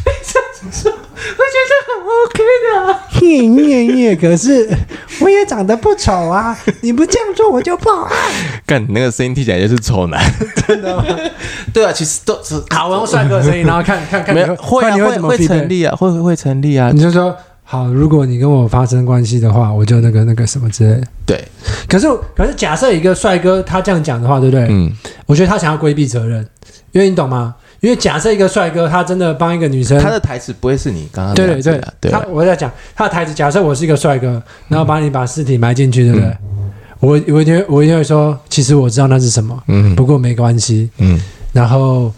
[0.06, 0.45] 会这样子说？
[0.66, 3.06] 我觉得很 OK 的啊。
[3.10, 4.70] 嘿，耶耶，可是
[5.22, 6.58] 我也长得不丑啊！
[6.82, 8.10] 你不这样做，我就不好。
[8.66, 10.22] 干，你那个声音听起来就是丑男，
[10.68, 11.06] 真的吗？
[11.74, 16.92] 对啊，其实都是好，我用帅哥的声音，然后看看看你会会啊，会会成立啊，会会成立啊。
[16.94, 17.36] 你就说。
[17.68, 21.08] 好，如果你跟我发生关系的话，我就那个那个什么之类的。
[21.26, 21.44] 对，
[21.90, 22.08] 可是
[22.38, 24.68] 可是假设一个帅哥他这样讲的话，对不对？
[24.70, 24.92] 嗯，
[25.26, 26.48] 我觉得他想要规避责任，
[26.92, 27.56] 因为你懂吗？
[27.86, 36.36] 因为假设一个帅哥他真的帮一个女生，他的台词不会是你刚刚对对对对，他我在讲他的台词，假设我是一个帅哥，然后把你把尸体埋进去，对不对？
[37.00, 41.22] 我我一定我一定会说，其实我知道那是什么，嗯，不过没关系，嗯，
[41.54, 42.12] 然后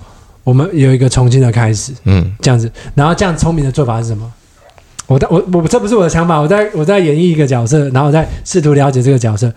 [0.46, 4.32] 我们有一个重新的开始，嗯，这样子，然后这样聪明的做法是什么？
[5.08, 9.52] 我我我这不是我的想法，我在我在演绎一个角色，然后我在试图了解这个角色。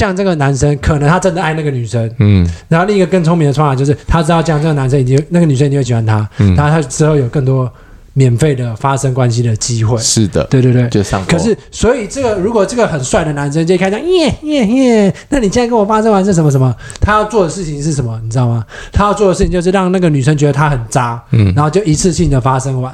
[0.00, 7.70] 像这个男生，可能他真的爱那个女生，嗯，然后另一个更聪明的方法就是，他知道这样这个男生已经那个女生一定会喜欢他，嗯，然后他之后有更多。
[8.12, 11.24] 免费的发生关系的机会，是的，对对对，就上。
[11.26, 16.74] 可是，所以这个如果这个很帅的男生就开始耶耶耶，那你现在跟我发生完是什么什么？
[17.00, 18.20] 他要做的事情是什么？
[18.24, 18.66] 你知道吗？
[18.92, 22.92] 他要做的事情就是让那个女生觉得他很渣，嗯，然后就一次性的发生完。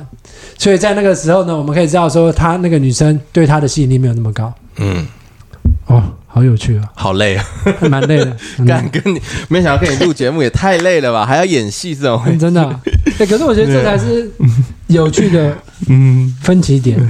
[0.58, 5.06] 所以在那个时候呢，我们可以知道说，他那个女生对他的吸引力没有那么高，嗯，
[5.86, 6.02] 哦。
[6.36, 6.84] 好有趣啊！
[6.94, 7.44] 好累啊，
[7.88, 8.36] 蛮累的。
[8.68, 9.18] 敢跟你
[9.48, 11.24] 没想到跟你录节目也太累了吧？
[11.24, 12.78] 还要演戏这种、嗯，真的、啊。
[13.16, 14.30] 对， 可是我觉得这才是
[14.88, 15.56] 有趣的，
[15.88, 17.00] 嗯，分歧点。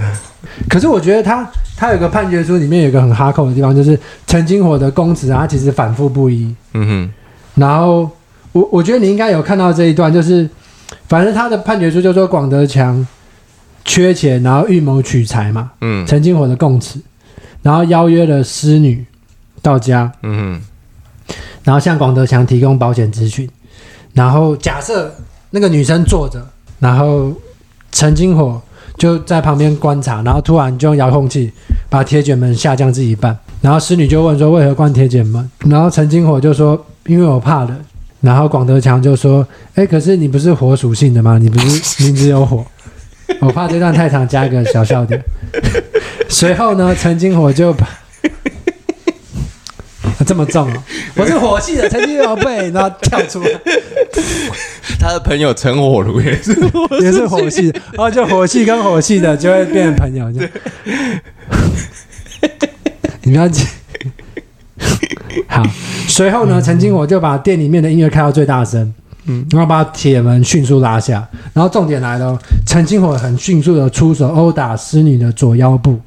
[0.69, 1.45] 可是我觉得他
[1.77, 3.99] 他有个判决书里面有一个很哈扣的地方，就是
[4.29, 6.55] 陈金火的供词啊，他其实反复不一。
[6.75, 7.11] 嗯哼。
[7.57, 8.09] 然后
[8.53, 10.49] 我我觉得你应该有看到这一段，就是
[11.09, 13.05] 反正他的判决书就说广德强
[13.85, 15.73] 缺钱，然后预谋取财嘛。
[15.81, 16.07] 嗯。
[16.07, 17.01] 陈金火的供词，
[17.63, 19.05] 然后邀约了师女。
[19.67, 20.63] 到家，嗯，
[21.65, 23.51] 然后向广德强提供保险咨询，
[24.13, 25.13] 然后假设
[25.51, 26.41] 那个女生坐着，
[26.79, 27.33] 然后
[27.91, 28.63] 陈金火
[28.97, 31.53] 就在旁边观察，然后突然就用遥控器
[31.91, 37.77] 把铁卷门下降至一半，然后师女就问说为何关铁卷门，然后陈金火就说因为我怕冷，
[38.21, 39.45] 然后广德强就说
[39.75, 41.39] 哎，可是你不是火属性的吗？
[41.39, 42.65] 你不是名字有火，
[43.43, 45.21] 我怕这段太长，加一个小笑点。
[46.31, 47.89] 随后呢，陈金火就把。
[50.27, 50.83] 这么重、 哦，
[51.17, 53.51] 我是火系的陈金宝贝，然后 跳出来。
[54.99, 56.53] 他的朋友陈火炉也是
[57.01, 60.33] 也是火系，然后就火系跟火系的就会变成朋友。
[60.33, 60.41] 就
[63.23, 63.67] 你不要急。
[65.49, 65.63] 好，
[66.09, 68.93] 随后呢，陈金火就把店里面的音乐开到最大声，
[69.27, 71.29] 嗯，然后把铁门迅速拉下。
[71.53, 76.01] 然后重点来了，陈金火很迅速的出手殴打师女的左腰部，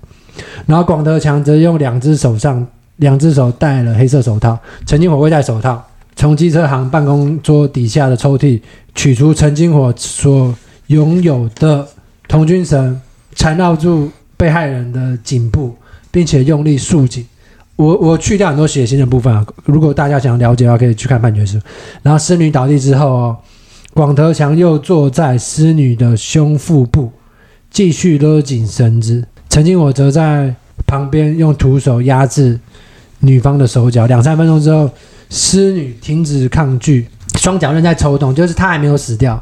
[0.66, 2.66] 然后广德强则用两只手上。
[3.00, 5.86] 两只手戴了黑色手套，陈金火会戴手套，
[6.16, 8.62] 从机车行办公桌底下的抽屉
[8.94, 10.54] 取出陈金火所
[10.88, 11.88] 拥有的
[12.28, 13.00] 童军绳，
[13.36, 15.74] 缠绕住被害人的颈部，
[16.12, 17.26] 并且用力束紧。
[17.78, 21.58] 我我去掉很多血腥的部分啊，如果大家想了解的话，可以去看判决书。
[22.04, 23.38] 然后师女倒地之后哦，
[23.94, 27.10] 广德强又坐在师女的胸腹部，
[27.72, 29.26] 继续勒紧绳子。
[29.50, 30.54] 陈金火则在
[30.86, 32.60] 旁边用徒手压制。
[33.20, 34.90] 女方的手脚，两三分钟之后，
[35.30, 37.08] 师女停止抗拒，
[37.38, 39.42] 双脚仍在抽动，就是她还没有死掉。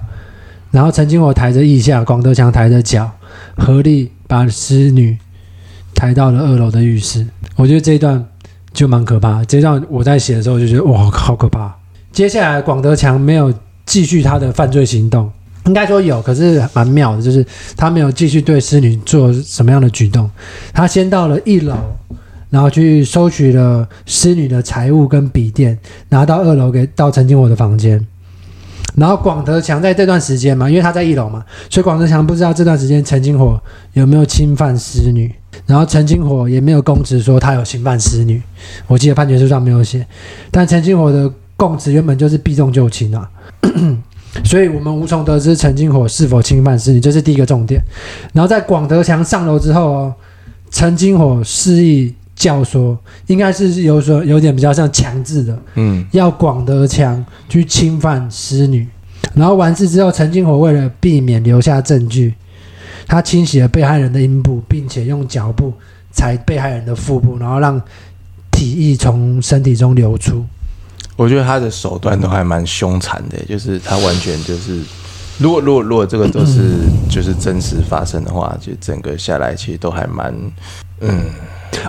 [0.71, 3.09] 然后陈金火抬着腋下，广德强抬着脚，
[3.55, 5.17] 合力把师女
[5.93, 7.25] 抬到了二楼的浴室。
[7.55, 8.23] 我觉得这一段
[8.73, 9.43] 就蛮可怕。
[9.45, 11.73] 这一段我在写的时候就觉得哇，好可怕。
[12.11, 13.53] 接下来广德强没有
[13.85, 15.31] 继续他的犯罪行动，
[15.65, 17.45] 应该说有，可是蛮妙的，就是
[17.77, 20.29] 他没有继续对师女做什么样的举动。
[20.73, 21.77] 他先到了一楼。
[22.49, 25.77] 然后去收取了师女的财物跟笔电，
[26.09, 28.05] 拿到二楼给到陈金火的房间。
[28.95, 33.61] 然后广德强在这段时间嘛，因为他在一楼嘛，所以广德强不知道这段时间陈金火
[33.93, 35.31] 有没有侵犯师女。
[35.65, 38.41] 然后陈金火也没有供词说他有侵犯师女，
[38.87, 40.05] 我记得判决书上没有写。
[40.49, 43.29] 但陈金火的供词原本就是避重就轻啊，
[44.45, 47.81] 所以我们无从得知陈金火是否侵犯师女，这是第一个重点。
[48.33, 50.15] 然后在广德强上楼之后哦。
[50.69, 58.87] 陈金火示意教唆，应该是有说有点比较像强制的，嗯，要广德强去侵犯师女，
[59.33, 62.35] 然后完事之后，陈金火为了避免留下证据，
[63.07, 65.73] 他清洗了被害人的阴部，并且用脚步
[66.11, 67.81] 踩被害人的腹部，然后让
[68.51, 70.45] 体液从身体中流出。
[71.15, 74.83] 我觉得他的手段都还蛮凶残的，就是他完全就是，
[75.39, 76.75] 如果如果如果这个都是
[77.09, 80.33] 就是真实发生的话，就整个下来其实都还蛮，
[81.01, 81.25] 嗯。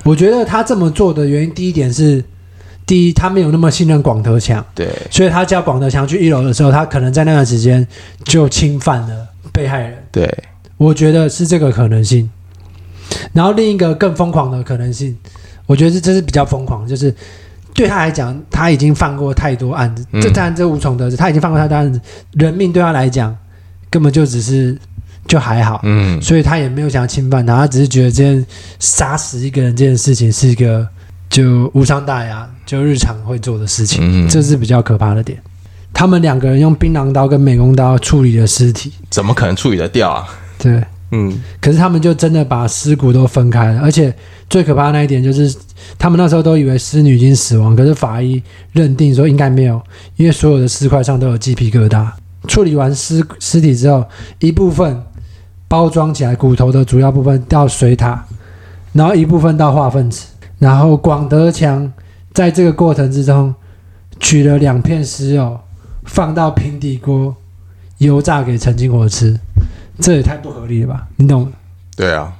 [0.04, 2.22] 我觉得他这么做的原因，第一点是，
[2.84, 7.86] 第一他没有那么信任广德强，对，所以他叫广德强去一楼的时候，他可能在那段时间
[8.24, 10.44] 就侵犯了被害人，对，
[10.76, 12.28] 我觉得是这个可能性。
[13.32, 15.16] 然后另一个更疯狂的可能性，
[15.64, 17.14] 我觉得这这是比较疯狂，就是
[17.78, 17.88] 对。
[17.88, 22.00] 他来讲，他已经犯过太多案子，这当然这无从得知，他已经犯过太多案子，
[22.32, 23.34] 人命对他来讲
[23.88, 24.76] 根本就只是。
[25.26, 28.46] 就还好，嗯，所以他也没有想要侵犯他，他只是觉得这件
[28.78, 30.88] 杀死一个人这件事情是一个
[31.28, 35.38] 就无伤大雅，就日常会做的事情，嗯，这是比较可怕的点。
[35.92, 40.26] 他们两个人用槟榔刀跟美工刀处理了尸体，怎么可能处理得掉啊？
[40.56, 44.10] 对，嗯，可是他们就真的把尸骨都分开了，而且
[44.48, 45.54] 最可怕的那一点就是，
[45.98, 49.80] 他们那时候都以为尸女已经死亡，可是法医认定说应该没有，
[50.16, 52.06] 因为所有的尸块上都有鸡皮疙瘩。
[52.46, 54.04] 处理完尸尸体之后，
[54.38, 55.02] 一部分。
[55.70, 58.24] 包装起来，骨头的主要部分到水塔，
[58.94, 60.26] 然后一部分到化粪池，
[60.58, 61.92] 然后广德强
[62.32, 63.54] 在这个过程之中
[64.18, 65.60] 取了两片尸肉，
[66.04, 67.36] 放到平底锅
[67.98, 69.38] 油炸给陈金火吃，
[70.00, 71.06] 这也太不合理了吧？
[71.16, 71.52] 你懂？
[71.94, 72.32] 对啊，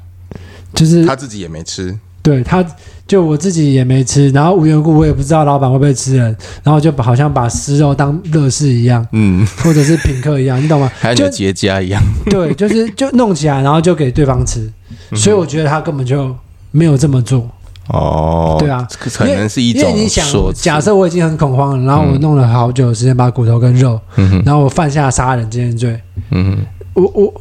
[0.73, 1.99] 就是他自己也没吃。
[2.23, 2.65] 对，他
[3.09, 10.93] 就我自己也没吃，然后无缘故我也不知道老板会不会吃人，然后就好像把尸肉当乐事一样，嗯，或者是品客一样，你懂吗？
[11.01, 14.71] 还有结痂一样，对， 就是就弄起来，然后就给对方吃，
[15.15, 16.37] 所以我觉得他根本就
[16.71, 17.49] 没有这么做。
[17.87, 25.99] 哦，对啊，可能是一种说，因为你想，假设我已经很恐慌了，然后我弄了好久的时间把骨头跟肉，嗯，然后我犯下杀人这件罪，
[26.31, 26.59] 嗯，
[26.93, 27.35] 我我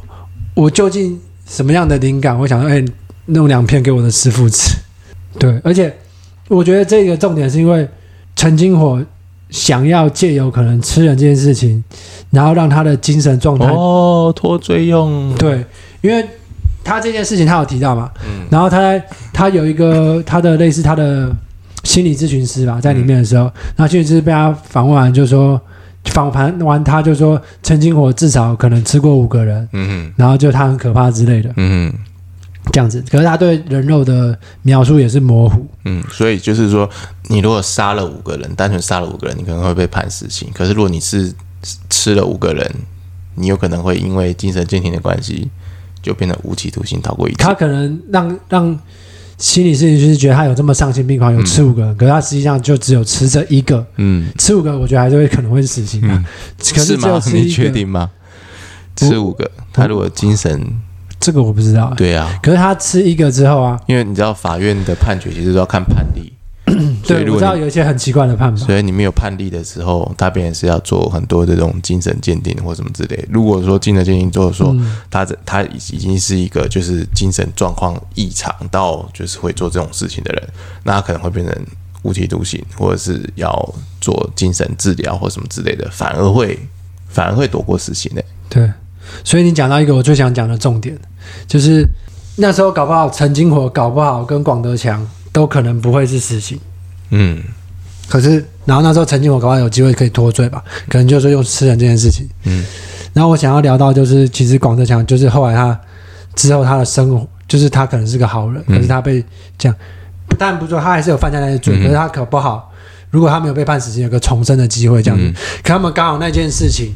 [0.54, 2.38] 我究竟什么样的灵感？
[2.38, 2.82] 我想说，哎。
[3.30, 4.74] 弄两片给我的师傅吃，
[5.38, 5.94] 对，而且
[6.48, 7.86] 我觉得这个重点是因为
[8.36, 9.00] 陈金火
[9.50, 11.82] 想要借由可能吃人这件事情，
[12.30, 15.64] 然后让他的精神状态哦脱罪用，对，
[16.00, 16.24] 因为
[16.84, 19.00] 他这件事情他有提到嘛，嗯，然后他
[19.32, 21.30] 他有一个他的类似他的
[21.84, 25.60] 心理咨询师吧，在里面的时候，嗯、然后就是被他访问完就说
[26.06, 31.98] 访谈完他就说陈金火至少可能吃过五个人，嗯，然后就他很可怕之类的，嗯哼。
[32.72, 35.66] 这样子，可是他对人肉的描述也是模糊。
[35.84, 36.88] 嗯，所以就是说，
[37.28, 40.48] 你如果杀了五个人，单纯杀了五个人，你可能会被判死刑。
[40.52, 41.32] 可是如果你是
[41.88, 42.70] 吃了五个人，
[43.34, 45.48] 你有可能会因为精神鉴定的关系，
[46.02, 47.36] 就变成无期徒刑，逃过一劫。
[47.38, 48.78] 他可能让让
[49.38, 53.86] 心理师就是觉得他有这么丧心病狂，有吃五个人，嗯、可是他实际上就只有吃这一个。
[53.96, 56.10] 嗯，吃五个，我觉得还是会可能会是死刑啊。
[56.12, 56.24] 嗯、
[56.74, 57.44] 可是只有吃一个，是吗？
[57.44, 58.10] 你确定吗？
[58.96, 60.60] 吃五个，他如果精神。
[61.28, 61.92] 这个我不知道。
[61.94, 66.32] 对啊，可是他吃一个之后啊，因为你知道法院的判决其实都要看判例。
[67.06, 68.64] 对，我知道有一些很奇怪的判法。
[68.64, 73.28] 所以你没有判例的时候，他便是要做很多这种精神鉴定或什么之类。
[73.30, 74.74] 如果说精神鉴定做说
[75.10, 80.48] 他这他已已经是一个就是精神状况异常到就是会做这种事情的人，
[80.84, 81.54] 那他可能会变成
[82.02, 86.58] 无期徒刑，或者是要做精神治疗或什么之类的，反而会
[87.06, 88.24] 反而会躲过死刑的。
[88.48, 88.70] 对。
[89.24, 90.94] 所以你讲到一个我最想讲的重点，
[91.46, 91.86] 就是
[92.36, 96.58] 那时候搞不好陈金火搞不好跟广德强都可能不会是死刑，
[97.10, 97.42] 嗯，
[98.08, 102.64] 可是然后那时候陈金火搞不好有机会可以脱罪吧，可能就是用吃人这件事情，嗯，
[103.12, 105.78] 然后我想要聊到就是其实广德强就是后来他
[106.34, 109.24] 之后他的生活就是他可能是个好人，可是他被
[109.56, 109.76] 这样，
[110.28, 112.72] 不但不说他还是有犯下那些罪，可是他可不好，
[113.10, 116.94] 如果他没有被判死刑，有个重生的机会这样子，可他们刚好那件事情。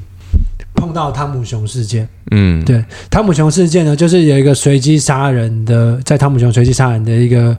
[0.82, 7.56] 碰到汤姆熊事件，嗯，对，汤姆熊事件呢，就是有一个随机杀人的，在汤姆熊随机杀人的一个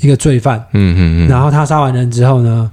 [0.00, 2.70] 一个罪犯，嗯嗯嗯，然后他杀完人之后呢，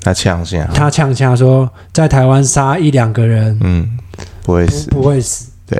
[0.00, 3.98] 他呛下，他呛下说，在台湾杀一两个人，嗯，
[4.42, 5.78] 不会死，不会死，对。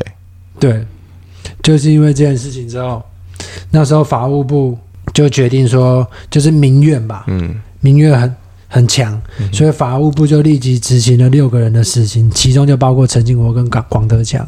[0.58, 0.84] 对，
[1.62, 3.02] 就是因为这件事情之后，
[3.70, 4.76] 那时候法务部
[5.14, 8.36] 就决定说，就是民怨吧，嗯，民怨很。
[8.72, 9.20] 很强，
[9.52, 14.46] 所以法务部就立即执行了六个人的死刑，其中就包括陈金国跟广广德强。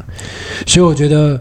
[0.65, 1.39] 所以我觉得，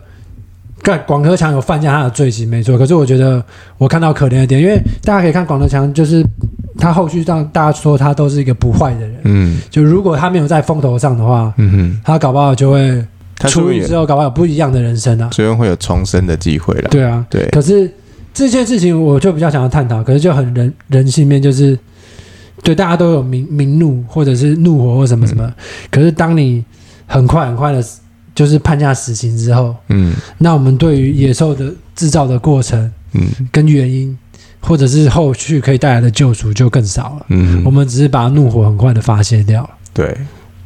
[0.83, 3.43] 干广德强有犯下他的罪行没错，可是我觉得
[3.79, 6.27] 我看到可怜的点，因为大家可以看广德强，就是
[6.77, 9.17] 他后续让大家说他都是一个不坏的人。
[9.23, 13.01] 嗯，就如果他没有在风头上的话，嗯哼，他搞不好就会
[13.49, 16.89] 出狱之后搞不好有不一样的人生啊，所以会有重生的机会了。
[16.91, 17.47] 对啊，对。
[17.53, 17.89] 可是
[18.35, 21.79] 这件事情我就比较想要探讨，可是就很人人性面，就是
[22.63, 25.55] 对大家都有明明怒或者是怒火或什么什么，嗯、
[25.91, 26.65] 可是当你
[27.07, 27.85] 很快很快的，
[28.35, 34.17] 就是判下死刑之后，嗯，那我们对于野兽的制造的过程，嗯，跟原因
[34.61, 40.17] 或者是后续可以带来的救赎就更少了，嗯，我们只是把怒火很快的发泄掉了，对，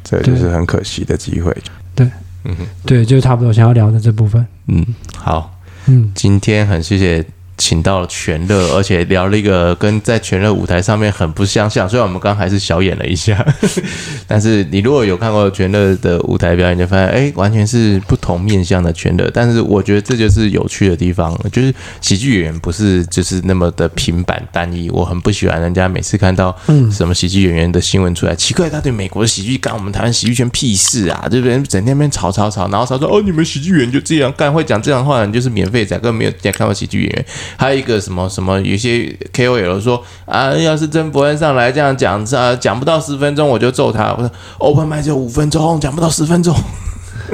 [0.03, 1.55] 这就是很可惜的机会，
[1.95, 2.07] 对，
[2.45, 4.85] 嗯，对，就差不多想要聊的这部分，嗯，
[5.17, 7.25] 好，嗯，今天很谢谢。
[7.57, 11.89] 请到了全乐，而且聊了一个跟在全乐舞台上面很不相像。
[11.89, 13.43] 虽然我们刚刚还是小演了一下，
[14.27, 19.29] 但是你如果有看过全乐的舞台表演，就发现哎，完全是不同面向的全乐。
[19.33, 24.89] 但是我觉得这就是有趣的地方，就是喜剧演员不是就是那么的平板单一。
[24.91, 26.55] 我很不喜欢人家每次看到
[26.91, 31.27] 什么喜剧演员的新闻出来，奇怪他对美国的喜剧干我们台湾喜剧圈屁事啊？
[31.29, 31.57] 对不对？
[31.63, 37.25] 整天那边吵吵吵，然后他说哦，你们喜剧演员就这样干，会讲这样的话，你就是免费仔，根本没有见看过喜剧演员。
[37.55, 44.13] 还有一个什么什么，有些 KOL 说啊，要是真博恩上来这样讲，啊，讲不到十分钟我就揍他。
[44.13, 46.55] 我说 Open mic 就五分钟，讲不到十分钟。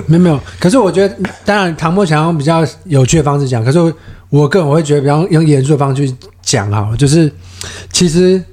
[0.08, 3.80] 没有没有，可是我觉得，当然唐博想用比较有趣的方式讲，可是
[4.30, 7.32] 我个人我会觉得比较用严肃的方式去讲哈，就是
[7.92, 8.44] 其实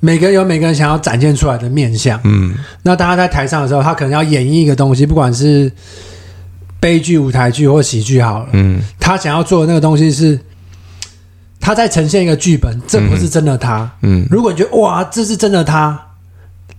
[0.00, 5.70] 每个人有每个人想要展现出来的面相，嗯，那大家在台上的时候，他可能要演绎一个东西，不管是
[6.80, 10.40] 悲剧、舞台剧或喜剧好了，嗯，他想要做的那个东西是。
[11.60, 13.90] 他在呈现一个剧本，这不是真的他。
[14.02, 16.00] 嗯，如果你觉得哇，这是真的他，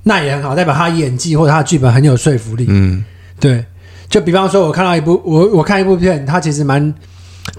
[0.04, 2.66] 那也很好，代表他演技或者他的剧本很有说服力。
[2.70, 3.04] 嗯，
[3.40, 3.66] 对。
[4.10, 6.94] 就比方说，我看到一部我我看一部片，他其实蛮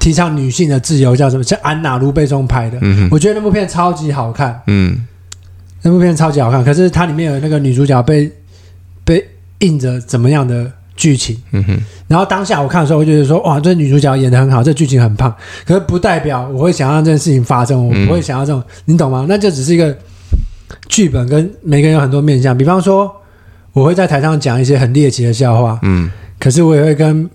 [0.01, 1.43] 提倡女性的自由，叫什么？
[1.45, 2.79] 像安娜卢贝松拍的。
[2.81, 4.59] 嗯，我觉得那部片超级好看。
[4.67, 5.07] 嗯，
[5.83, 8.33] 那部片超级好看，可是它里面有那个女主角被
[9.05, 9.23] 被
[9.59, 10.73] 印着怎么样的？
[10.99, 11.79] 剧情，嗯哼，
[12.09, 15.33] 然后当下我看的时候，我就觉得说，哇，这女主角演的很好，这剧情很棒，
[15.65, 19.25] 可是不代表我会想让这件事情发生，我不会想要这种，嗯、你懂吗？
[19.29, 19.97] 那就只是一个
[20.89, 22.59] 剧本，跟每个人有很多面向。
[22.59, 23.11] 比方说，
[23.73, 27.31] 我会在台上讲一些很猎奇的笑话，嗯，可是我也会跟。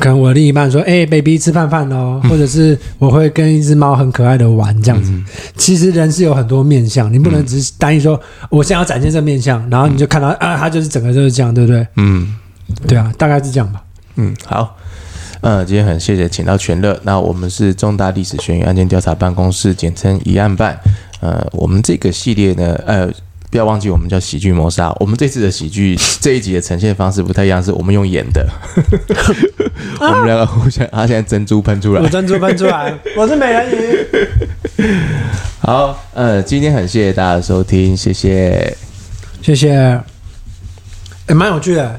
[0.00, 5.12] 可能我另一半说：“哎、欸，baby，吃饭饭喽。”或者是我会跟一只猫很可爱的玩这样子。
[5.12, 5.24] 嗯、
[5.56, 11.86] 其实人是有很多面相，你不能只是单一说，我现在要展现这面相，然后你就看到啊，他就是整个就是这样，对不对？
[11.96, 12.34] 嗯，
[12.88, 13.82] 对啊，大概是这样吧。
[14.16, 14.76] 嗯，好，
[15.42, 16.98] 呃，今天很谢谢请到全乐。
[17.04, 20.80] 那我们是重大历史悬疑案件调查办公室，简称疑案办。
[21.20, 23.08] 呃，我们这个系列呢，呃。
[23.50, 24.94] 不要忘记，我们叫喜剧谋杀。
[25.00, 28.46] 我们这次的喜剧 这一集的呈现方式不太一样，是我们用演的。
[30.00, 34.06] 我们两个互相，他现在珍珠喷出来，我珍珠喷出来，我是美人鱼。
[35.58, 38.76] 好，呃，今天很谢谢大家的收听，谢谢，
[39.42, 40.00] 谢谢，
[41.28, 41.98] 也蛮有趣的。